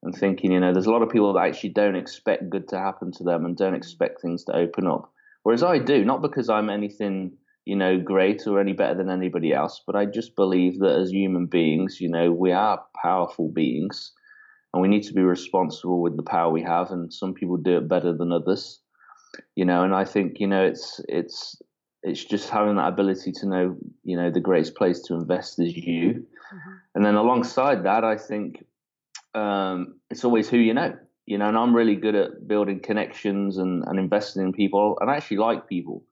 and 0.02 0.14
thinking, 0.14 0.52
you 0.52 0.60
know, 0.60 0.72
there's 0.72 0.86
a 0.86 0.92
lot 0.92 1.02
of 1.02 1.10
people 1.10 1.32
that 1.32 1.46
actually 1.46 1.70
don't 1.70 1.96
expect 1.96 2.50
good 2.50 2.68
to 2.68 2.78
happen 2.78 3.10
to 3.12 3.24
them 3.24 3.44
and 3.44 3.56
don't 3.56 3.74
expect 3.74 4.20
things 4.20 4.44
to 4.44 4.56
open 4.56 4.86
up. 4.86 5.10
Whereas 5.42 5.62
I 5.62 5.78
do, 5.78 6.04
not 6.04 6.22
because 6.22 6.48
I'm 6.48 6.70
anything, 6.70 7.32
you 7.66 7.76
know, 7.76 7.98
great 7.98 8.46
or 8.46 8.58
any 8.58 8.72
better 8.72 8.94
than 8.94 9.10
anybody 9.10 9.52
else, 9.52 9.82
but 9.86 9.94
I 9.94 10.06
just 10.06 10.34
believe 10.36 10.78
that 10.78 10.98
as 10.98 11.10
human 11.10 11.46
beings, 11.46 12.00
you 12.00 12.08
know, 12.08 12.32
we 12.32 12.52
are 12.52 12.82
powerful 13.02 13.50
beings 13.50 14.12
and 14.72 14.80
we 14.80 14.88
need 14.88 15.02
to 15.02 15.12
be 15.12 15.22
responsible 15.22 16.00
with 16.00 16.16
the 16.16 16.22
power 16.22 16.50
we 16.50 16.62
have. 16.62 16.90
And 16.90 17.12
some 17.12 17.34
people 17.34 17.58
do 17.58 17.76
it 17.76 17.88
better 17.88 18.16
than 18.16 18.32
others 18.32 18.80
you 19.54 19.64
know, 19.64 19.82
and 19.82 19.94
I 19.94 20.04
think 20.04 20.40
you 20.40 20.46
know 20.46 20.64
it's 20.64 21.00
it's 21.08 21.60
it's 22.02 22.24
just 22.24 22.50
having 22.50 22.76
that 22.76 22.88
ability 22.88 23.32
to 23.32 23.46
know 23.46 23.76
you 24.04 24.16
know 24.16 24.30
the 24.30 24.40
greatest 24.40 24.74
place 24.74 25.00
to 25.02 25.14
invest 25.14 25.60
is 25.60 25.76
you, 25.76 26.10
mm-hmm. 26.10 26.72
and 26.94 27.04
then 27.04 27.14
alongside 27.14 27.84
that, 27.84 28.04
I 28.04 28.16
think 28.16 28.64
um, 29.34 29.98
it's 30.10 30.24
always 30.24 30.48
who 30.48 30.58
you 30.58 30.74
know, 30.74 30.96
you 31.26 31.38
know, 31.38 31.48
and 31.48 31.56
I'm 31.56 31.74
really 31.74 31.96
good 31.96 32.14
at 32.14 32.46
building 32.46 32.80
connections 32.80 33.58
and, 33.58 33.84
and 33.86 33.98
investing 33.98 34.42
in 34.42 34.52
people, 34.52 34.98
and 35.00 35.10
I 35.10 35.16
actually 35.16 35.38
like 35.38 35.68
people, 35.68 36.04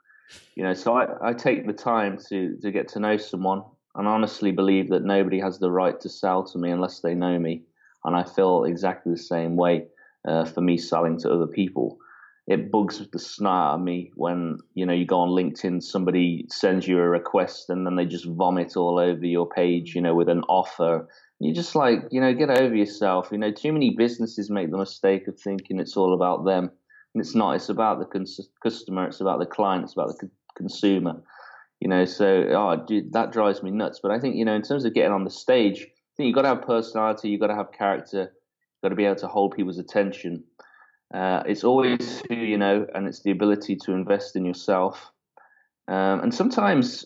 you 0.55 0.63
know, 0.63 0.75
so 0.75 0.97
I, 0.97 1.31
I 1.31 1.33
take 1.33 1.67
the 1.67 1.73
time 1.73 2.19
to 2.29 2.57
to 2.63 2.71
get 2.71 2.89
to 2.89 3.01
know 3.01 3.17
someone, 3.17 3.63
and 3.95 4.09
honestly 4.09 4.53
believe 4.53 4.91
that 4.91 5.05
nobody 5.05 5.41
has 5.41 5.59
the 5.59 5.71
right 5.71 5.99
to 6.01 6.09
sell 6.09 6.45
to 6.45 6.59
me 6.59 6.71
unless 6.71 7.01
they 7.01 7.15
know 7.15 7.39
me, 7.39 7.63
and 8.05 8.17
I 8.17 8.25
feel 8.25 8.65
exactly 8.65 9.13
the 9.13 9.19
same 9.19 9.57
way 9.57 9.87
uh, 10.27 10.45
for 10.45 10.61
me 10.61 10.79
selling 10.79 11.19
to 11.21 11.33
other 11.33 11.47
people 11.47 11.99
it 12.47 12.71
bugs 12.71 13.01
the 13.11 13.19
snot 13.19 13.73
out 13.73 13.75
of 13.77 13.81
me 13.81 14.13
when 14.17 14.59
you 14.75 14.85
know 14.85 14.93
you 14.93 15.07
go 15.07 15.21
on 15.21 15.31
LinkedIn, 15.31 15.83
somebody 15.83 16.47
sends 16.51 16.87
you 16.87 16.99
a 16.99 17.09
request 17.09 17.71
and 17.71 17.87
then 17.87 17.97
they 17.97 18.05
just 18.05 18.27
vomit 18.27 18.77
all 18.77 18.99
over 18.99 19.25
your 19.25 19.49
page, 19.49 19.95
you 19.95 20.03
know, 20.03 20.15
with 20.15 20.29
an 20.29 20.43
offer. 20.43 21.09
You're 21.41 21.55
just 21.55 21.75
like, 21.75 22.01
you 22.11 22.21
know, 22.21 22.35
get 22.35 22.51
over 22.51 22.75
yourself. 22.75 23.29
You 23.33 23.39
know, 23.39 23.51
too 23.51 23.73
many 23.73 23.95
businesses 23.97 24.51
make 24.51 24.71
the 24.71 24.79
mistake 24.79 25.27
of 25.27 25.41
thinking 25.41 25.81
it's 25.81 25.97
all 25.97 26.15
about 26.15 26.45
them, 26.45 26.71
and 27.15 27.21
it's 27.21 27.35
not. 27.35 27.55
It's 27.55 27.69
about 27.69 28.01
the 28.01 28.05
cons- 28.05 28.49
customer. 28.63 29.07
It's 29.07 29.21
about 29.21 29.39
the 29.39 29.47
client. 29.47 29.85
It's 29.85 29.93
about 29.93 30.09
the 30.09 30.27
co- 30.27 30.33
consumer. 30.57 31.23
You 31.81 31.89
know, 31.89 32.05
so 32.05 32.47
oh, 32.51 32.85
dude, 32.87 33.13
that 33.13 33.33
drives 33.33 33.63
me 33.63 33.71
nuts. 33.71 34.01
But 34.03 34.11
I 34.11 34.19
think 34.19 34.37
you 34.37 34.45
know, 34.45 34.55
in 34.55 34.63
terms 34.63 34.85
of 34.85 34.95
getting 34.95 35.13
on 35.13 35.25
the 35.25 35.31
stage, 35.31 35.83
I 35.83 36.13
think 36.17 36.27
you've 36.27 36.35
got 36.35 36.43
to 36.43 36.49
have 36.49 36.63
personality. 36.63 37.31
You've 37.31 37.41
got 37.41 37.49
to 37.49 37.55
have 37.55 37.73
character. 37.73 38.21
You've 38.21 38.83
got 38.83 38.89
to 38.91 38.97
be 38.97 39.05
able 39.05 39.17
to 39.17 39.29
hold 39.29 39.57
people's 39.57 39.79
attention. 39.79 40.45
Uh, 41.13 41.43
it's 41.47 41.63
always 41.63 42.23
who 42.29 42.35
you 42.35 42.59
know, 42.59 42.87
and 42.95 43.07
it's 43.07 43.21
the 43.23 43.31
ability 43.31 43.77
to 43.77 43.93
invest 43.93 44.35
in 44.35 44.45
yourself. 44.45 45.13
Um, 45.87 46.21
and 46.21 46.35
sometimes, 46.35 47.05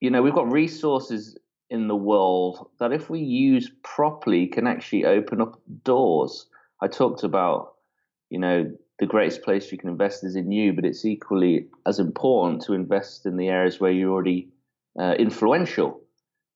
you 0.00 0.10
know, 0.10 0.22
we've 0.22 0.34
got 0.34 0.52
resources 0.52 1.36
in 1.70 1.88
the 1.88 1.96
world 1.96 2.68
that, 2.78 2.92
if 2.92 3.08
we 3.08 3.20
use 3.20 3.70
properly, 3.82 4.46
can 4.46 4.66
actually 4.66 5.04
open 5.04 5.40
up 5.40 5.60
doors. 5.82 6.46
I 6.82 6.86
talked 6.86 7.24
about, 7.24 7.74
you 8.30 8.38
know, 8.38 8.70
the 8.98 9.06
greatest 9.06 9.42
place 9.42 9.72
you 9.72 9.78
can 9.78 9.88
invest 9.88 10.24
is 10.24 10.36
in 10.36 10.52
you, 10.52 10.72
but 10.72 10.84
it's 10.84 11.04
equally 11.04 11.66
as 11.86 11.98
important 11.98 12.62
to 12.62 12.74
invest 12.74 13.26
in 13.26 13.36
the 13.36 13.48
areas 13.48 13.80
where 13.80 13.90
you're 13.90 14.12
already 14.12 14.48
uh, 14.98 15.14
influential. 15.18 16.00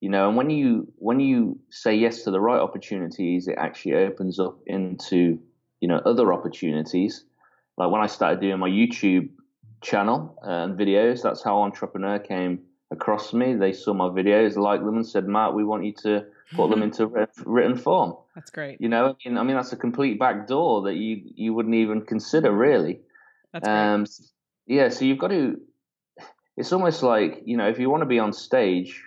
You 0.01 0.11
know, 0.11 0.29
and 0.29 0.37
when 0.37 0.49
you 0.49 0.87
when 0.97 1.19
you 1.19 1.59
say 1.71 1.95
yes 1.95 2.23
to 2.23 2.31
the 2.31 2.41
right 2.41 2.61
opportunities, 2.61 3.49
it 3.49 3.57
actually 3.59 3.95
opens 3.95 4.39
up 4.39 4.59
into 4.67 5.41
you 5.81 5.89
know 5.89 6.01
other 6.07 6.33
opportunities. 6.33 7.25
Like 7.77 7.91
when 7.91 8.01
I 8.01 8.07
started 8.07 8.41
doing 8.41 8.61
my 8.61 8.69
YouTube 8.69 9.29
channel 9.81 10.39
and 10.43 10.79
videos, 10.79 11.23
that's 11.23 11.43
how 11.43 11.63
Entrepreneur 11.63 12.21
came 12.21 12.61
across 12.93 13.33
me. 13.33 13.55
They 13.55 13.73
saw 13.73 13.93
my 13.93 14.09
videos, 14.09 14.57
liked 14.57 14.85
them, 14.85 14.95
and 14.95 15.07
said, 15.07 15.27
"Matt, 15.27 15.55
we 15.55 15.65
want 15.65 15.85
you 15.85 15.93
to 16.05 16.25
put 16.55 16.71
them 16.71 16.83
into 16.83 17.07
written 17.45 17.77
form." 17.77 18.15
That's 18.35 18.51
great. 18.51 18.81
You 18.81 18.89
know, 18.89 19.07
I 19.07 19.29
mean, 19.29 19.39
I 19.39 19.43
mean, 19.43 19.57
that's 19.57 19.73
a 19.73 19.77
complete 19.77 20.19
back 20.19 20.47
door 20.47 20.83
that 20.83 20.95
you 20.95 21.23
you 21.35 21.55
wouldn't 21.55 21.75
even 21.75 22.03
consider, 22.03 22.53
really. 22.53 23.01
That's 23.53 23.69
um, 23.69 24.05
great. 24.05 24.77
Yeah, 24.79 24.89
so 24.91 25.05
you've 25.05 25.19
got 25.19 25.29
to. 25.29 25.61
It's 26.57 26.73
almost 26.73 27.03
like 27.03 27.43
you 27.45 27.57
know, 27.57 27.69
if 27.69 27.79
you 27.79 27.91
want 27.91 28.03
to 28.03 28.07
be 28.07 28.19
on 28.19 28.33
stage, 28.33 29.03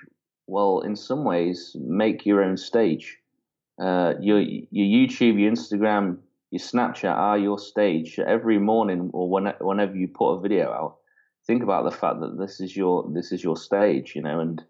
well, 0.48 0.82
in 0.82 0.96
some 0.96 1.24
ways, 1.24 1.76
make 1.80 2.26
your 2.26 2.44
own 2.44 2.58
stage. 2.58 3.18
Uh, 3.82 4.14
your 4.20 4.40
your 4.40 5.08
YouTube, 5.08 5.40
your 5.40 5.52
Instagram, 5.52 6.18
your 6.52 6.60
Snapchat 6.60 7.16
are 7.16 7.38
your 7.38 7.58
stage. 7.58 8.20
Every 8.20 8.60
morning 8.60 9.10
or 9.14 9.30
when, 9.30 9.54
whenever 9.62 9.96
you 9.96 10.08
put 10.08 10.34
a 10.34 10.42
video 10.42 10.70
out, 10.72 10.98
think 11.48 11.64
about 11.64 11.86
the 11.86 11.96
fact 11.96 12.20
that 12.20 12.38
this 12.38 12.60
is 12.60 12.76
your 12.76 13.10
this 13.14 13.32
is 13.32 13.44
your 13.44 13.58
stage, 13.58 14.14
you 14.16 14.22
know. 14.22 14.40
And 14.40 14.64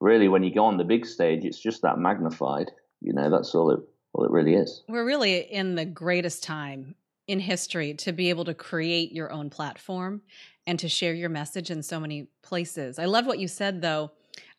really, 0.00 0.28
when 0.28 0.42
you 0.42 0.52
go 0.52 0.64
on 0.64 0.76
the 0.76 0.84
big 0.84 1.06
stage, 1.06 1.44
it's 1.44 1.58
just 1.58 1.82
that 1.82 1.98
magnified. 1.98 2.70
You 3.00 3.12
know, 3.12 3.30
that's 3.30 3.54
all 3.54 3.70
it 3.70 3.80
all 4.12 4.24
it 4.24 4.30
really 4.30 4.54
is. 4.54 4.82
We're 4.88 5.04
really 5.04 5.38
in 5.38 5.74
the 5.74 5.84
greatest 5.84 6.42
time 6.42 6.94
in 7.26 7.40
history 7.40 7.94
to 7.94 8.12
be 8.12 8.30
able 8.30 8.44
to 8.44 8.54
create 8.54 9.12
your 9.12 9.32
own 9.32 9.50
platform 9.50 10.22
and 10.66 10.78
to 10.78 10.88
share 10.88 11.14
your 11.14 11.28
message 11.28 11.70
in 11.70 11.82
so 11.82 11.98
many 11.98 12.28
places. 12.42 12.98
I 12.98 13.06
love 13.06 13.26
what 13.26 13.38
you 13.38 13.48
said 13.48 13.82
though 13.82 14.12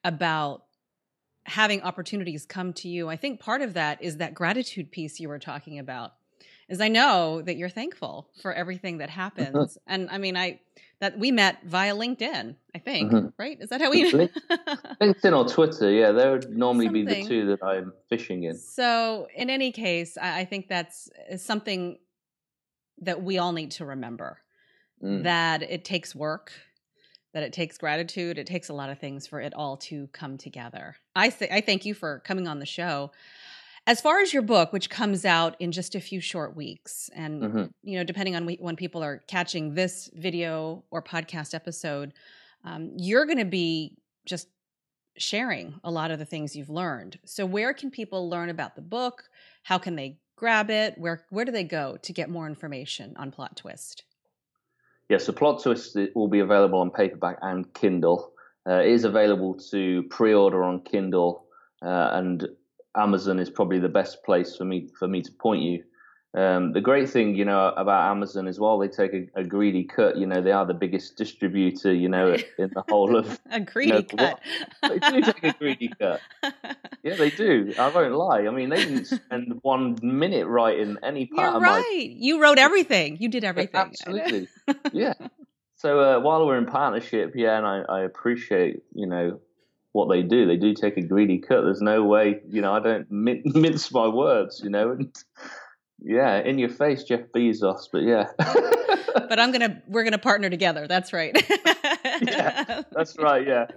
about 0.03 0.63
having 1.45 1.81
opportunities 1.81 2.45
come 2.45 2.73
to 2.73 2.89
you. 2.89 3.07
I 3.07 3.15
think 3.15 3.39
part 3.39 3.61
of 3.61 3.75
that 3.75 4.01
is 4.01 4.17
that 4.17 4.33
gratitude 4.33 4.91
piece 4.91 5.19
you 5.19 5.29
were 5.29 5.39
talking 5.39 5.79
about 5.79 6.13
is 6.67 6.81
I 6.81 6.87
know 6.87 7.41
that 7.41 7.57
you're 7.57 7.69
thankful 7.69 8.27
for 8.41 8.53
everything 8.53 8.97
that 8.97 9.09
mm-hmm. 9.09 9.19
happens. 9.19 9.55
Mm-hmm. 9.55 9.93
And 9.93 10.09
I 10.09 10.17
mean, 10.17 10.37
I 10.37 10.59
that 10.99 11.19
we 11.19 11.31
met 11.31 11.61
via 11.65 11.93
LinkedIn, 11.93 12.55
I 12.73 12.79
think, 12.79 13.11
mm-hmm. 13.11 13.27
right? 13.37 13.57
Is 13.59 13.69
that 13.69 13.81
how 13.81 13.91
we 13.91 14.09
LinkedIn 15.01 15.37
or 15.37 15.47
Twitter? 15.47 15.91
Yeah, 15.91 16.11
there 16.11 16.31
would 16.31 16.49
normally 16.49 16.85
something. 16.85 17.05
be 17.05 17.21
the 17.21 17.27
two 17.27 17.45
that 17.47 17.63
I'm 17.63 17.91
fishing 18.09 18.43
in. 18.43 18.57
So, 18.57 19.27
in 19.35 19.49
any 19.49 19.71
case, 19.71 20.17
I, 20.17 20.39
I 20.41 20.45
think 20.45 20.69
that's 20.69 21.09
something 21.37 21.97
that 23.01 23.21
we 23.21 23.37
all 23.37 23.51
need 23.51 23.71
to 23.71 23.85
remember 23.85 24.39
mm. 25.03 25.23
that 25.23 25.63
it 25.63 25.83
takes 25.83 26.15
work, 26.15 26.53
that 27.33 27.43
it 27.43 27.51
takes 27.51 27.77
gratitude, 27.77 28.37
it 28.37 28.47
takes 28.47 28.69
a 28.69 28.73
lot 28.73 28.89
of 28.89 28.97
things 28.97 29.27
for 29.27 29.41
it 29.41 29.53
all 29.53 29.75
to 29.77 30.07
come 30.13 30.37
together. 30.37 30.95
I 31.15 31.29
th- 31.29 31.51
I 31.51 31.61
thank 31.61 31.85
you 31.85 31.93
for 31.93 32.19
coming 32.19 32.47
on 32.47 32.59
the 32.59 32.65
show. 32.65 33.11
As 33.87 34.01
far 34.01 34.19
as 34.19 34.33
your 34.33 34.41
book, 34.41 34.73
which 34.73 34.89
comes 34.89 35.25
out 35.25 35.55
in 35.59 35.71
just 35.71 35.93
a 35.93 35.99
few 35.99 36.19
short 36.19 36.55
weeks, 36.55 37.09
and 37.13 37.41
mm-hmm. 37.43 37.63
you 37.83 37.97
know, 37.97 38.03
depending 38.03 38.35
on 38.35 38.47
when 38.59 38.75
people 38.75 39.03
are 39.03 39.23
catching 39.27 39.75
this 39.75 40.09
video 40.15 40.83
or 40.89 41.03
podcast 41.03 41.53
episode, 41.53 42.13
um, 42.63 42.91
you're 42.97 43.25
going 43.25 43.37
to 43.37 43.45
be 43.45 43.95
just 44.25 44.47
sharing 45.17 45.79
a 45.83 45.91
lot 45.91 46.09
of 46.09 46.17
the 46.17 46.25
things 46.25 46.55
you've 46.55 46.69
learned. 46.69 47.19
So, 47.25 47.45
where 47.45 47.73
can 47.73 47.91
people 47.91 48.27
learn 48.27 48.49
about 48.49 48.75
the 48.75 48.81
book? 48.81 49.23
How 49.61 49.77
can 49.77 49.95
they 49.95 50.17
grab 50.35 50.71
it? 50.71 50.97
Where 50.97 51.23
where 51.29 51.45
do 51.45 51.51
they 51.51 51.63
go 51.63 51.97
to 52.01 52.13
get 52.13 52.29
more 52.29 52.47
information 52.47 53.13
on 53.17 53.31
Plot 53.31 53.55
Twist? 53.55 54.03
Yeah, 55.09 55.19
so 55.19 55.31
Plot 55.31 55.61
Twist 55.61 55.95
will 56.15 56.27
be 56.27 56.39
available 56.39 56.79
on 56.79 56.89
paperback 56.89 57.37
and 57.43 57.71
Kindle. 57.75 58.33
Uh, 58.67 58.79
it 58.79 58.87
is 58.87 59.03
available 59.03 59.53
to 59.53 60.01
pre-order 60.09 60.63
on 60.63 60.81
Kindle, 60.81 61.45
uh, 61.83 62.09
and 62.13 62.47
Amazon 62.95 63.39
is 63.39 63.49
probably 63.49 63.79
the 63.79 63.89
best 63.89 64.23
place 64.23 64.55
for 64.55 64.65
me 64.65 64.89
for 64.97 65.07
me 65.07 65.21
to 65.21 65.31
point 65.31 65.63
you. 65.63 65.83
Um, 66.35 66.73
the 66.73 66.81
great 66.81 67.09
thing, 67.09 67.33
you 67.35 67.45
know, 67.45 67.69
about 67.77 68.11
Amazon 68.11 68.45
as 68.49 68.59
well, 68.59 68.77
they 68.77 68.89
take 68.89 69.13
a, 69.13 69.39
a, 69.39 69.43
greedy 69.45 69.85
cut. 69.85 70.17
You 70.17 70.27
know, 70.27 70.41
they 70.41 70.51
are 70.51 70.65
the 70.65 70.73
biggest 70.73 71.15
distributor, 71.15 71.93
you 71.93 72.09
know, 72.09 72.33
in 72.59 72.71
the 72.73 72.83
whole 72.89 73.15
of 73.15 73.39
a 73.51 73.61
greedy 73.61 74.05
you 74.11 74.17
know, 74.17 74.33
cut. 74.33 74.41
They 74.81 74.99
do 74.99 75.21
take 75.21 75.43
a 75.43 75.53
greedy 75.53 75.91
cut. 75.97 76.19
Yeah, 77.03 77.17
they 77.17 77.29
do. 77.29 77.71
I 77.77 77.89
won't 77.89 78.15
lie. 78.15 78.47
I 78.47 78.49
mean, 78.49 78.69
they 78.69 78.77
didn't 78.77 79.05
spend 79.05 79.59
one 79.61 79.95
minute 80.01 80.47
writing 80.47 80.97
any 81.03 81.27
part 81.27 81.49
You're 81.49 81.57
of 81.57 81.61
right. 81.61 81.83
my. 81.87 82.15
You 82.17 82.41
wrote 82.41 82.57
everything. 82.57 83.17
You 83.19 83.29
did 83.29 83.43
everything. 83.43 83.79
Absolutely. 83.79 84.47
yeah. 84.91 85.13
So 85.75 85.99
uh, 85.99 86.19
while 86.19 86.47
we're 86.47 86.57
in 86.57 86.65
partnership, 86.65 87.33
yeah, 87.35 87.59
and 87.59 87.67
I, 87.67 87.81
I 87.87 88.01
appreciate, 88.05 88.81
you 88.95 89.05
know, 89.05 89.39
what 89.95 90.09
they 90.09 90.21
do. 90.21 90.45
They 90.45 90.57
do 90.57 90.73
take 90.73 90.97
a 90.97 91.01
greedy 91.01 91.39
cut. 91.39 91.61
There's 91.61 91.81
no 91.81 92.03
way, 92.03 92.41
you 92.49 92.61
know, 92.61 92.73
I 92.73 92.81
don't 92.81 93.09
mince 93.09 93.91
my 93.93 94.07
words, 94.09 94.59
you 94.61 94.69
know, 94.69 94.91
and 94.91 95.15
yeah, 96.01 96.39
in 96.39 96.59
your 96.59 96.69
face, 96.69 97.03
Jeff 97.03 97.21
Bezos. 97.33 97.87
But 97.91 98.03
yeah. 98.03 98.25
but 98.37 99.39
I'm 99.39 99.53
gonna 99.53 99.81
we're 99.87 100.03
gonna 100.03 100.17
partner 100.17 100.49
together. 100.49 100.85
That's 100.87 101.13
right. 101.13 101.33
yeah, 102.21 102.81
that's 102.91 103.17
right. 103.17 103.47
Yeah, 103.47 103.67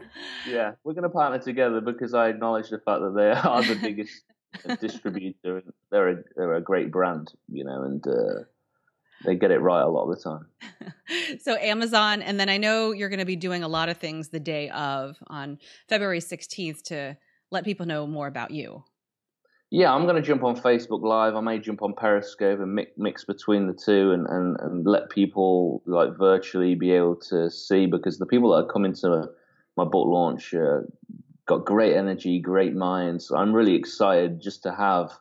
yeah, 0.47 0.73
we're 0.83 0.95
gonna 0.95 1.09
partner 1.09 1.39
together 1.39 1.81
because 1.81 2.15
I 2.15 2.29
acknowledge 2.29 2.69
the 2.69 2.79
fact 2.79 3.01
that 3.01 3.15
they 3.15 3.31
are 3.31 3.63
the 3.63 3.77
biggest 3.77 4.25
distributor. 4.81 5.59
And 5.59 5.73
they're 5.93 6.09
a 6.09 6.17
they're 6.37 6.55
a 6.57 6.61
great 6.61 6.91
brand, 6.91 7.33
you 7.49 7.65
know, 7.65 7.85
and. 7.85 8.05
Uh, 8.07 8.45
they 9.25 9.35
get 9.35 9.51
it 9.51 9.59
right 9.59 9.83
a 9.83 9.89
lot 9.89 10.11
of 10.11 10.17
the 10.17 10.23
time. 10.23 11.39
so 11.41 11.57
Amazon, 11.57 12.23
and 12.23 12.39
then 12.39 12.49
I 12.49 12.57
know 12.57 12.93
you're 12.93 13.09
going 13.09 13.19
to 13.19 13.25
be 13.25 13.37
doing 13.37 13.63
a 13.63 13.69
lot 13.69 13.89
of 13.89 13.97
things 13.97 14.29
the 14.29 14.41
day 14.41 14.71
of 14.71 15.17
on 15.27 15.59
February 15.89 16.21
16th 16.21 16.83
to 16.85 17.17
let 17.51 17.65
people 17.65 17.87
know 17.87 18.07
more 18.07 18.27
about 18.27 18.51
you. 18.51 18.85
Yeah, 19.71 19.93
I'm 19.93 20.05
going 20.05 20.17
to 20.17 20.23
jump 20.23 20.45
on 20.45 20.57
Facebook 20.57 21.03
Live. 21.03 21.37
I 21.37 21.41
may 21.41 21.59
jump 21.59 21.83
on 21.83 21.93
Periscope 21.93 22.61
and 22.61 22.75
mix, 22.75 22.93
mix 22.97 23.25
between 23.25 23.67
the 23.67 23.75
two 23.75 24.13
and, 24.13 24.27
and, 24.27 24.57
and 24.61 24.87
let 24.87 25.11
people 25.11 25.83
like 25.85 26.17
virtually 26.17 26.75
be 26.75 26.93
able 26.93 27.17
to 27.29 27.51
see 27.51 27.85
because 27.85 28.19
the 28.19 28.25
people 28.25 28.51
that 28.53 28.65
are 28.65 28.73
coming 28.73 28.95
to 28.95 29.27
my 29.77 29.85
book 29.85 30.07
launch 30.07 30.55
uh, 30.55 30.81
got 31.47 31.67
great 31.67 31.95
energy, 31.95 32.41
great 32.41 32.75
minds. 32.75 33.31
I'm 33.31 33.53
really 33.53 33.75
excited 33.75 34.41
just 34.41 34.63
to 34.63 34.75
have, 34.75 35.13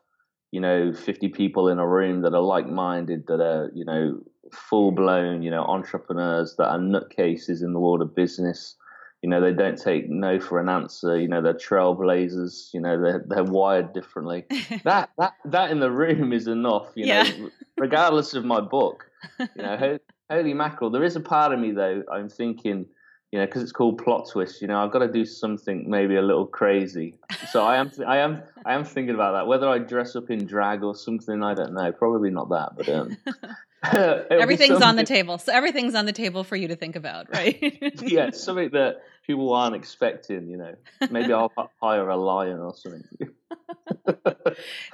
you 0.57 0.61
know, 0.61 0.91
50 0.91 1.27
people 1.29 1.69
in 1.69 1.77
a 1.77 1.87
room 1.87 2.23
that 2.23 2.33
are 2.33 2.41
like 2.41 2.67
minded, 2.67 3.27
that 3.27 3.39
are, 3.39 3.69
you 3.75 3.85
know, 3.85 4.19
full 4.51 4.89
blown, 4.91 5.43
you 5.43 5.51
know, 5.51 5.63
entrepreneurs 5.63 6.55
that 6.57 6.67
are 6.67 6.79
nutcases 6.79 7.61
in 7.61 7.73
the 7.73 7.79
world 7.79 8.01
of 8.01 8.15
business 8.15 8.75
you 9.23 9.29
know, 9.29 9.41
they 9.41 9.51
don't 9.51 9.77
take 9.77 10.09
no 10.09 10.39
for 10.39 10.59
an 10.59 10.69
answer. 10.69 11.19
You 11.19 11.27
know, 11.27 11.41
they're 11.41 11.53
trailblazers. 11.53 12.73
You 12.73 12.81
know, 12.81 13.01
they're 13.01 13.25
they're 13.27 13.43
wired 13.43 13.93
differently. 13.93 14.45
that 14.83 15.09
that 15.17 15.33
that 15.45 15.71
in 15.71 15.79
the 15.79 15.91
room 15.91 16.33
is 16.33 16.47
enough. 16.47 16.91
You 16.95 17.07
yeah. 17.07 17.23
know, 17.23 17.49
regardless 17.77 18.35
of 18.35 18.45
my 18.45 18.61
book. 18.61 19.09
You 19.39 19.47
know, 19.63 19.99
holy 20.29 20.53
mackerel. 20.53 20.91
There 20.91 21.03
is 21.03 21.15
a 21.15 21.19
part 21.19 21.51
of 21.51 21.59
me 21.59 21.71
though. 21.71 22.03
I'm 22.13 22.29
thinking, 22.29 22.85
you 23.31 23.39
know, 23.39 23.45
because 23.45 23.61
it's 23.61 23.71
called 23.71 23.97
plot 23.97 24.29
twist. 24.29 24.61
You 24.61 24.67
know, 24.67 24.81
I've 24.83 24.91
got 24.91 24.99
to 24.99 25.11
do 25.11 25.25
something 25.25 25.89
maybe 25.89 26.15
a 26.15 26.21
little 26.21 26.45
crazy. 26.45 27.15
So 27.51 27.63
I 27.63 27.77
am 27.77 27.91
I 28.05 28.17
am 28.17 28.41
I 28.65 28.73
am 28.73 28.85
thinking 28.85 29.15
about 29.15 29.33
that. 29.33 29.47
Whether 29.47 29.67
I 29.67 29.79
dress 29.79 30.15
up 30.15 30.29
in 30.29 30.45
drag 30.45 30.83
or 30.83 30.95
something, 30.95 31.43
I 31.43 31.53
don't 31.53 31.73
know. 31.73 31.91
Probably 31.91 32.29
not 32.29 32.49
that, 32.49 32.69
but 32.77 32.89
um, 32.89 33.17
everything's 34.31 34.81
on 34.81 34.95
the 34.95 35.03
table. 35.03 35.37
So 35.37 35.53
everything's 35.53 35.95
on 35.95 36.05
the 36.05 36.13
table 36.13 36.43
for 36.43 36.55
you 36.55 36.69
to 36.69 36.75
think 36.75 36.95
about, 36.95 37.29
right? 37.33 37.57
yeah, 38.01 38.31
something 38.31 38.69
that 38.71 39.01
people 39.25 39.53
aren't 39.53 39.75
expecting, 39.75 40.47
you 40.47 40.57
know. 40.57 40.75
Maybe 41.11 41.33
I'll 41.33 41.51
hire 41.81 42.07
a 42.09 42.17
lion 42.17 42.59
or 42.59 42.73
something. 42.73 43.03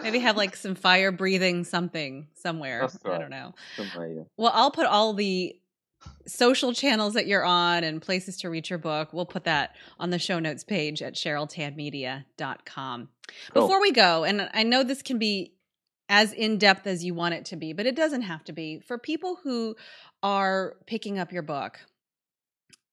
Maybe 0.01 0.19
have 0.19 0.37
like 0.37 0.55
some 0.55 0.75
fire 0.75 1.11
breathing 1.11 1.63
something 1.63 2.27
somewhere. 2.33 2.81
Right. 2.81 3.15
I 3.15 3.17
don't 3.19 3.29
know. 3.29 3.53
Yeah. 3.77 4.23
Well, 4.37 4.51
I'll 4.53 4.71
put 4.71 4.87
all 4.87 5.13
the 5.13 5.55
social 6.25 6.73
channels 6.73 7.13
that 7.13 7.27
you're 7.27 7.45
on 7.45 7.83
and 7.83 8.01
places 8.01 8.37
to 8.37 8.49
reach 8.49 8.69
your 8.69 8.79
book. 8.79 9.13
We'll 9.13 9.25
put 9.25 9.43
that 9.45 9.75
on 9.99 10.09
the 10.09 10.19
show 10.19 10.39
notes 10.39 10.63
page 10.63 11.01
at 11.01 11.15
CherylTanmedia.com. 11.15 13.09
Cool. 13.53 13.61
Before 13.61 13.81
we 13.81 13.91
go, 13.91 14.23
and 14.23 14.49
I 14.53 14.63
know 14.63 14.83
this 14.83 15.01
can 15.01 15.17
be 15.17 15.53
as 16.09 16.33
in 16.33 16.57
depth 16.57 16.85
as 16.85 17.03
you 17.03 17.13
want 17.13 17.33
it 17.33 17.45
to 17.45 17.55
be, 17.55 17.73
but 17.73 17.85
it 17.85 17.95
doesn't 17.95 18.23
have 18.23 18.43
to 18.45 18.53
be. 18.53 18.79
For 18.79 18.97
people 18.97 19.39
who 19.43 19.75
are 20.21 20.75
picking 20.85 21.17
up 21.17 21.31
your 21.31 21.43
book, 21.43 21.79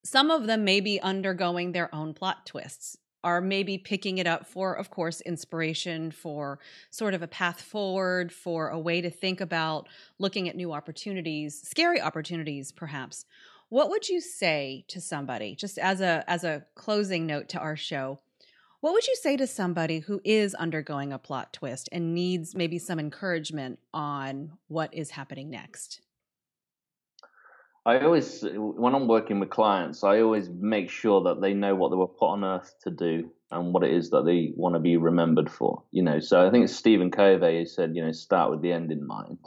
some 0.04 0.30
of 0.30 0.46
them 0.46 0.64
may 0.64 0.80
be 0.80 1.00
undergoing 1.00 1.72
their 1.72 1.94
own 1.94 2.14
plot 2.14 2.46
twists, 2.46 2.96
are 3.22 3.40
maybe 3.40 3.78
picking 3.78 4.18
it 4.18 4.26
up 4.26 4.46
for, 4.46 4.74
of 4.74 4.90
course, 4.90 5.20
inspiration, 5.22 6.10
for 6.10 6.58
sort 6.90 7.14
of 7.14 7.22
a 7.22 7.28
path 7.28 7.60
forward, 7.60 8.32
for 8.32 8.68
a 8.68 8.78
way 8.78 9.00
to 9.00 9.10
think 9.10 9.40
about 9.40 9.88
looking 10.18 10.48
at 10.48 10.56
new 10.56 10.72
opportunities, 10.72 11.60
scary 11.60 12.00
opportunities, 12.00 12.72
perhaps. 12.72 13.24
What 13.68 13.90
would 13.90 14.08
you 14.08 14.20
say 14.20 14.84
to 14.88 15.00
somebody, 15.00 15.54
just 15.54 15.78
as 15.78 16.00
a 16.00 16.24
as 16.26 16.44
a 16.44 16.64
closing 16.74 17.26
note 17.26 17.48
to 17.50 17.58
our 17.58 17.76
show? 17.76 18.18
What 18.80 18.94
would 18.94 19.06
you 19.06 19.14
say 19.14 19.36
to 19.36 19.46
somebody 19.46 19.98
who 19.98 20.22
is 20.24 20.54
undergoing 20.54 21.12
a 21.12 21.18
plot 21.18 21.52
twist 21.52 21.88
and 21.92 22.14
needs 22.14 22.54
maybe 22.54 22.78
some 22.78 22.98
encouragement 22.98 23.78
on 23.92 24.52
what 24.68 24.94
is 24.94 25.10
happening 25.10 25.50
next? 25.50 26.00
I 27.90 28.04
always, 28.04 28.44
when 28.54 28.94
I'm 28.94 29.08
working 29.08 29.40
with 29.40 29.50
clients, 29.50 30.04
I 30.04 30.20
always 30.20 30.48
make 30.48 30.90
sure 30.90 31.24
that 31.24 31.40
they 31.40 31.54
know 31.54 31.74
what 31.74 31.88
they 31.88 31.96
were 31.96 32.06
put 32.06 32.28
on 32.28 32.44
earth 32.44 32.72
to 32.84 32.90
do 32.90 33.32
and 33.50 33.74
what 33.74 33.82
it 33.82 33.92
is 33.92 34.10
that 34.10 34.24
they 34.24 34.52
want 34.54 34.76
to 34.76 34.78
be 34.78 34.96
remembered 34.96 35.50
for. 35.50 35.82
You 35.90 36.04
know, 36.04 36.20
so 36.20 36.46
I 36.46 36.52
think 36.52 36.64
it's 36.64 36.76
Stephen 36.76 37.10
Covey 37.10 37.58
who 37.58 37.66
said, 37.66 37.96
you 37.96 38.04
know, 38.04 38.12
start 38.12 38.52
with 38.52 38.62
the 38.62 38.70
end 38.70 38.92
in 38.92 39.04
mind. 39.04 39.38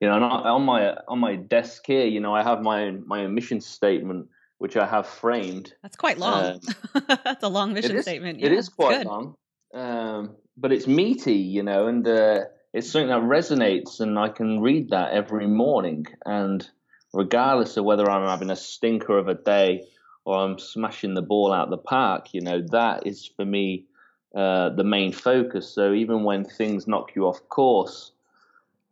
You 0.00 0.08
know, 0.08 0.14
and 0.14 0.24
on 0.24 0.62
my 0.62 0.94
on 1.08 1.18
my 1.18 1.34
desk 1.34 1.82
here, 1.84 2.06
you 2.06 2.20
know, 2.20 2.32
I 2.32 2.44
have 2.44 2.62
my 2.62 2.84
own 2.84 3.04
my 3.08 3.24
own 3.24 3.34
mission 3.34 3.60
statement, 3.60 4.28
which 4.58 4.76
I 4.76 4.86
have 4.86 5.08
framed. 5.08 5.74
That's 5.82 5.96
quite 5.96 6.18
long. 6.18 6.60
Um, 6.94 7.06
That's 7.24 7.42
a 7.42 7.48
long 7.48 7.72
mission 7.72 7.92
it 7.92 7.98
is, 7.98 8.04
statement. 8.04 8.38
Yeah, 8.38 8.46
it 8.46 8.52
is 8.52 8.68
quite 8.68 9.04
long, 9.04 9.34
um, 9.72 10.36
but 10.56 10.72
it's 10.72 10.86
meaty, 10.86 11.36
you 11.36 11.64
know, 11.64 11.88
and 11.88 12.06
uh, 12.06 12.40
it's 12.72 12.90
something 12.90 13.08
that 13.08 13.22
resonates, 13.22 13.98
and 13.98 14.16
I 14.16 14.28
can 14.28 14.60
read 14.60 14.90
that 14.90 15.12
every 15.12 15.48
morning. 15.48 16.06
And 16.24 16.68
regardless 17.14 17.76
of 17.76 17.84
whether 17.84 18.10
I'm 18.10 18.28
having 18.28 18.50
a 18.50 18.56
stinker 18.56 19.16
of 19.16 19.28
a 19.28 19.34
day 19.34 19.86
or 20.24 20.36
I'm 20.36 20.58
smashing 20.58 21.14
the 21.14 21.22
ball 21.22 21.52
out 21.52 21.70
the 21.70 21.78
park, 21.78 22.34
you 22.34 22.40
know, 22.40 22.60
that 22.72 23.06
is 23.06 23.30
for 23.36 23.44
me 23.44 23.86
uh, 24.34 24.70
the 24.70 24.84
main 24.84 25.12
focus. 25.12 25.68
So 25.68 25.92
even 25.92 26.24
when 26.24 26.44
things 26.44 26.88
knock 26.88 27.14
you 27.14 27.26
off 27.26 27.48
course, 27.48 28.10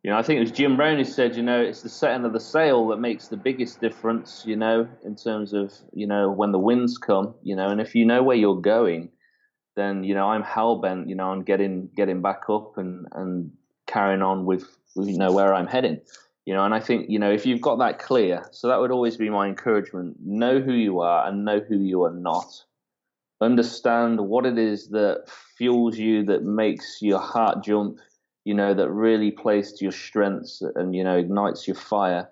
you 0.03 0.11
know, 0.11 0.17
I 0.17 0.23
think 0.23 0.39
it 0.39 0.43
was 0.43 0.53
Jim 0.53 0.79
Rohn 0.79 0.99
who 0.99 1.05
said, 1.05 1.37
you 1.37 1.43
know, 1.43 1.61
it's 1.61 1.83
the 1.83 1.89
setting 1.89 2.25
of 2.25 2.33
the 2.33 2.41
sail 2.41 2.89
that 2.89 2.99
makes 2.99 3.29
the 3.29 3.37
biggest 3.37 3.81
difference, 3.81 4.43
you 4.45 4.57
know, 4.57 4.89
in 5.05 5.15
terms 5.15 5.53
of, 5.53 5.73
you 5.93 6.07
know, 6.07 6.31
when 6.31 6.53
the 6.53 6.59
winds 6.59 6.99
come, 6.99 7.35
you 7.43 7.55
know, 7.55 7.69
and 7.69 7.81
if 7.81 7.95
you 7.95 8.05
know 8.05 8.23
where 8.23 8.37
you're 8.37 8.61
going, 8.61 9.11
then, 9.77 10.05
you 10.05 10.15
know, 10.15 10.27
I'm 10.27 10.43
hell 10.43 10.81
bent, 10.81 11.09
you 11.09 11.15
know, 11.15 11.31
on 11.31 11.43
getting 11.43 11.89
getting 11.97 12.21
back 12.21 12.43
up 12.49 12.79
and, 12.79 13.07
and 13.13 13.53
carrying 13.87 14.23
on 14.23 14.45
with, 14.45 14.65
you 14.97 15.17
know, 15.17 15.33
where 15.33 15.55
I'm 15.55 15.69
heading. 15.69 16.01
You 16.45 16.55
know, 16.55 16.65
and 16.65 16.75
I 16.75 16.81
think, 16.81 17.09
you 17.09 17.19
know, 17.19 17.31
if 17.31 17.47
you've 17.47 17.61
got 17.61 17.79
that 17.79 18.01
clear, 18.01 18.49
so 18.51 18.67
that 18.69 18.81
would 18.81 18.91
always 18.91 19.17
be 19.17 19.31
my 19.31 19.47
encouragement. 19.47 20.17
Know 20.21 20.61
who 20.61 20.73
you 20.73 21.01
are 21.01 21.29
and 21.29 21.45
know 21.45 21.61
who 21.61 21.79
you 21.79 22.03
are 22.03 22.13
not. 22.13 22.65
Understand 23.41 24.21
what 24.21 24.45
it 24.47 24.59
is 24.59 24.89
that 24.89 25.25
fuels 25.57 25.97
you, 25.97 26.25
that 26.25 26.43
makes 26.43 26.99
your 27.01 27.21
heart 27.21 27.63
jump, 27.63 28.01
you 28.45 28.55
know, 28.55 28.75
that 28.75 28.91
really 28.91 29.31
plays 29.31 29.73
to 29.75 29.85
your 29.85 29.93
strengths 29.93 30.63
and, 30.75 30.97
you 30.97 31.05
know, 31.05 31.17
ignites 31.17 31.69
your 31.69 31.77
fire. 31.77 32.29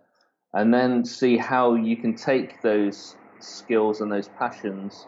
And 0.52 0.74
then 0.74 1.04
see 1.04 1.36
how 1.36 1.74
you 1.74 1.96
can 1.96 2.16
take 2.16 2.62
those 2.62 3.14
skills 3.38 4.00
and 4.00 4.10
those 4.10 4.28
passions 4.28 5.06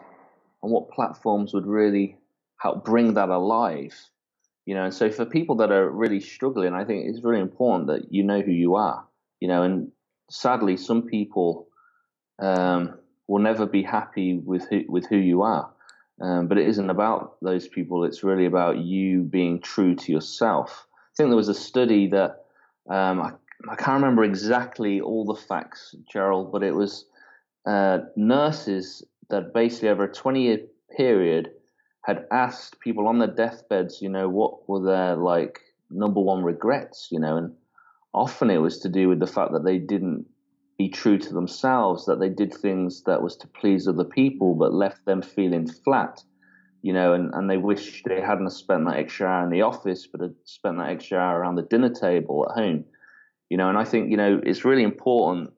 and 0.61 0.71
what 0.71 0.89
platforms 0.89 1.53
would 1.53 1.67
really 1.67 2.17
help 2.57 2.85
bring 2.85 3.15
that 3.15 3.27
alive. 3.27 3.93
You 4.65 4.75
know, 4.75 4.85
and 4.85 4.93
so 4.93 5.11
for 5.11 5.25
people 5.25 5.55
that 5.57 5.71
are 5.71 5.89
really 5.89 6.21
struggling, 6.21 6.73
I 6.73 6.85
think 6.85 7.05
it's 7.05 7.23
really 7.23 7.41
important 7.41 7.87
that 7.87 8.13
you 8.13 8.23
know 8.23 8.41
who 8.41 8.51
you 8.51 8.75
are. 8.75 9.05
You 9.41 9.49
know, 9.49 9.63
and 9.63 9.91
sadly, 10.29 10.77
some 10.77 11.03
people 11.03 11.67
um, 12.39 12.97
will 13.27 13.41
never 13.41 13.65
be 13.65 13.83
happy 13.83 14.37
with 14.37 14.67
who, 14.69 14.83
with 14.87 15.05
who 15.07 15.17
you 15.17 15.41
are. 15.41 15.69
Um, 16.21 16.47
but 16.47 16.57
it 16.57 16.67
isn't 16.67 16.89
about 16.89 17.37
those 17.41 17.67
people. 17.67 18.05
It's 18.05 18.23
really 18.23 18.45
about 18.45 18.77
you 18.77 19.23
being 19.23 19.59
true 19.59 19.95
to 19.95 20.11
yourself. 20.11 20.87
I 20.93 21.13
think 21.17 21.29
there 21.29 21.35
was 21.35 21.49
a 21.49 21.53
study 21.53 22.07
that 22.07 22.45
um, 22.89 23.21
I, 23.21 23.31
I, 23.69 23.75
can't 23.75 24.01
remember 24.01 24.23
exactly 24.23 25.01
all 25.01 25.25
the 25.25 25.35
facts, 25.35 25.95
Cheryl, 26.13 26.51
but 26.51 26.63
it 26.63 26.73
was 26.73 27.05
uh, 27.65 27.99
nurses 28.15 29.03
that 29.29 29.53
basically 29.53 29.89
over 29.89 30.05
a 30.05 30.13
20 30.13 30.41
year 30.41 30.59
period 30.95 31.51
had 32.03 32.25
asked 32.31 32.79
people 32.79 33.07
on 33.07 33.19
their 33.19 33.29
deathbeds, 33.29 34.01
you 34.01 34.09
know, 34.09 34.29
what 34.29 34.67
were 34.69 34.83
their 34.83 35.15
like 35.15 35.61
number 35.89 36.19
one 36.19 36.43
regrets, 36.43 37.07
you 37.11 37.19
know, 37.19 37.37
and 37.37 37.53
often 38.13 38.49
it 38.49 38.57
was 38.57 38.79
to 38.79 38.89
do 38.89 39.07
with 39.07 39.19
the 39.19 39.27
fact 39.27 39.53
that 39.53 39.63
they 39.63 39.77
didn't 39.77 40.25
be 40.77 40.89
true 40.89 41.17
to 41.17 41.33
themselves, 41.33 42.05
that 42.05 42.19
they 42.19 42.29
did 42.29 42.53
things 42.53 43.03
that 43.03 43.21
was 43.21 43.37
to 43.37 43.47
please 43.47 43.87
other 43.87 44.03
people 44.03 44.53
but 44.55 44.73
left 44.73 45.05
them 45.05 45.21
feeling 45.21 45.67
flat, 45.67 46.21
you 46.81 46.91
know, 46.91 47.13
and, 47.13 47.33
and 47.33 47.49
they 47.49 47.57
wish 47.57 48.03
they 48.03 48.19
hadn't 48.19 48.49
spent 48.49 48.85
that 48.85 48.97
extra 48.97 49.27
hour 49.27 49.43
in 49.45 49.49
the 49.49 49.61
office 49.61 50.05
but 50.05 50.21
had 50.21 50.35
spent 50.43 50.77
that 50.77 50.89
extra 50.89 51.17
hour 51.17 51.39
around 51.39 51.55
the 51.55 51.61
dinner 51.63 51.93
table 51.93 52.45
at 52.49 52.55
home, 52.55 52.83
you 53.49 53.55
know, 53.55 53.69
and 53.69 53.77
I 53.77 53.85
think, 53.85 54.11
you 54.11 54.17
know, 54.17 54.41
it's 54.43 54.65
really 54.65 54.83
important 54.83 55.51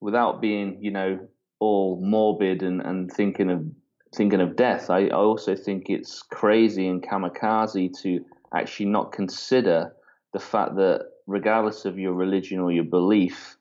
without 0.00 0.40
being, 0.40 0.78
you 0.80 0.92
know, 0.92 1.28
all 1.60 2.00
morbid 2.02 2.62
and, 2.62 2.80
and 2.80 3.10
thinking 3.10 3.50
of 3.50 3.66
thinking 4.14 4.40
of 4.40 4.56
death. 4.56 4.90
I, 4.90 5.06
I 5.06 5.10
also 5.10 5.54
think 5.54 5.86
it's 5.88 6.22
crazy 6.22 6.88
and 6.88 7.02
kamikaze 7.02 8.00
to 8.02 8.24
actually 8.54 8.86
not 8.86 9.12
consider 9.12 9.92
the 10.32 10.38
fact 10.38 10.76
that 10.76 11.06
regardless 11.26 11.84
of 11.84 11.98
your 11.98 12.12
religion 12.12 12.60
or 12.60 12.72
your 12.72 12.84
belief, 12.84 13.56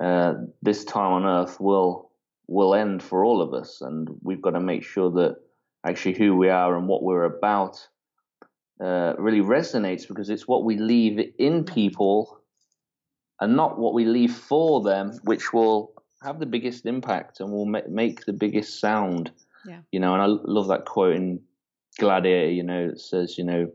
uh, 0.00 0.34
this 0.62 0.84
time 0.84 1.12
on 1.12 1.26
earth 1.26 1.60
will 1.60 2.10
will 2.46 2.74
end 2.74 3.02
for 3.02 3.24
all 3.24 3.42
of 3.42 3.52
us, 3.52 3.82
and 3.82 4.08
we've 4.22 4.40
got 4.40 4.52
to 4.52 4.60
make 4.60 4.82
sure 4.82 5.10
that 5.10 5.36
actually 5.86 6.16
who 6.16 6.34
we 6.34 6.48
are 6.48 6.76
and 6.76 6.88
what 6.88 7.02
we're 7.02 7.24
about 7.24 7.86
uh, 8.82 9.14
really 9.18 9.40
resonates 9.40 10.06
because 10.06 10.30
it's 10.30 10.48
what 10.48 10.64
we 10.64 10.76
leave 10.76 11.32
in 11.38 11.64
people 11.64 12.40
and 13.40 13.56
not 13.56 13.78
what 13.78 13.94
we 13.94 14.04
leave 14.04 14.34
for 14.34 14.82
them, 14.82 15.12
which 15.24 15.52
will 15.52 15.92
have 16.22 16.38
the 16.38 16.46
biggest 16.46 16.86
impact 16.86 17.40
and 17.40 17.52
will 17.52 17.66
ma- 17.66 17.80
make 17.88 18.24
the 18.24 18.32
biggest 18.32 18.80
sound. 18.80 19.30
Yeah. 19.68 19.80
You 19.92 20.00
know, 20.00 20.14
and 20.14 20.22
I 20.22 20.26
love 20.26 20.68
that 20.68 20.84
quote 20.84 21.16
in 21.16 21.40
Gladiator. 21.98 22.50
You 22.50 22.62
know, 22.62 22.88
it 22.92 23.00
says, 23.00 23.36
you 23.38 23.44
know, 23.44 23.70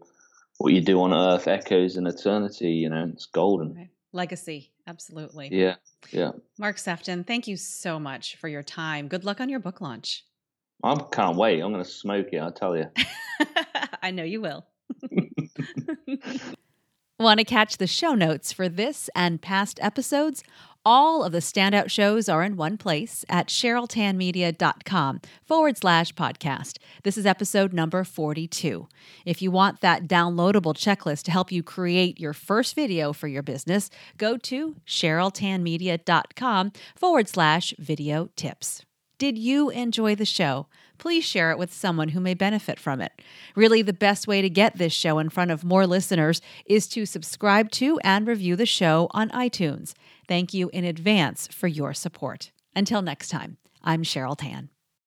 what 0.57 0.73
you 0.73 0.81
do 0.81 1.01
on 1.01 1.13
earth 1.13 1.47
echoes 1.47 1.97
in 1.97 2.07
eternity. 2.07 2.71
You 2.71 2.89
know, 2.89 3.11
it's 3.13 3.25
golden. 3.25 3.75
Right. 3.75 3.89
Legacy, 4.11 4.71
absolutely. 4.87 5.49
Yeah, 5.51 5.75
yeah. 6.11 6.31
Mark 6.59 6.77
Sefton, 6.77 7.23
thank 7.23 7.47
you 7.47 7.57
so 7.57 7.99
much 7.99 8.35
for 8.35 8.47
your 8.47 8.61
time. 8.61 9.07
Good 9.07 9.25
luck 9.25 9.41
on 9.41 9.49
your 9.49 9.59
book 9.59 9.81
launch. 9.81 10.23
I 10.83 10.95
can't 11.11 11.35
wait. 11.35 11.61
I'm 11.61 11.71
going 11.71 11.83
to 11.83 11.89
smoke 11.89 12.27
it. 12.31 12.41
I 12.41 12.51
tell 12.51 12.77
you. 12.77 12.85
I 14.03 14.11
know 14.11 14.23
you 14.23 14.41
will. 14.41 14.65
Want 17.19 17.39
to 17.39 17.45
catch 17.45 17.77
the 17.77 17.87
show 17.87 18.15
notes 18.15 18.51
for 18.51 18.67
this 18.67 19.09
and 19.15 19.41
past 19.41 19.79
episodes? 19.81 20.43
All 20.85 21.23
of 21.23 21.31
the 21.31 21.39
standout 21.39 21.89
shows 21.89 22.27
are 22.27 22.43
in 22.43 22.57
one 22.57 22.77
place 22.77 23.23
at 23.29 23.47
CherylTanMedia.com 23.47 25.21
forward 25.45 25.77
slash 25.77 26.13
podcast. 26.13 26.77
This 27.03 27.17
is 27.17 27.25
episode 27.25 27.71
number 27.71 28.03
42. 28.03 28.89
If 29.25 29.41
you 29.41 29.49
want 29.49 29.79
that 29.79 30.09
downloadable 30.09 30.75
checklist 30.75 31.23
to 31.23 31.31
help 31.31 31.53
you 31.53 31.63
create 31.63 32.19
your 32.19 32.33
first 32.33 32.75
video 32.75 33.13
for 33.13 33.29
your 33.29 33.43
business, 33.43 33.89
go 34.17 34.35
to 34.39 34.75
CherylTanMedia.com 34.85 36.73
forward 36.97 37.29
slash 37.29 37.73
video 37.79 38.29
tips. 38.35 38.83
Did 39.17 39.37
you 39.37 39.69
enjoy 39.69 40.15
the 40.15 40.25
show? 40.25 40.67
Please 40.97 41.23
share 41.23 41.51
it 41.51 41.57
with 41.57 41.73
someone 41.73 42.09
who 42.09 42.19
may 42.19 42.33
benefit 42.33 42.77
from 42.77 42.99
it. 42.99 43.13
Really, 43.55 43.81
the 43.81 43.93
best 43.93 44.27
way 44.27 44.41
to 44.41 44.49
get 44.49 44.77
this 44.77 44.91
show 44.91 45.19
in 45.19 45.29
front 45.29 45.51
of 45.51 45.63
more 45.63 45.87
listeners 45.87 46.41
is 46.65 46.87
to 46.89 47.05
subscribe 47.05 47.71
to 47.71 47.99
and 48.03 48.27
review 48.27 48.57
the 48.57 48.65
show 48.65 49.07
on 49.11 49.29
iTunes. 49.29 49.93
Thank 50.27 50.53
you 50.53 50.69
in 50.69 50.85
advance 50.85 51.47
for 51.47 51.67
your 51.67 51.93
support. 51.93 52.51
Until 52.75 53.01
next 53.01 53.29
time, 53.29 53.57
I'm 53.83 54.03
Cheryl 54.03 54.37
Tan. 54.37 54.69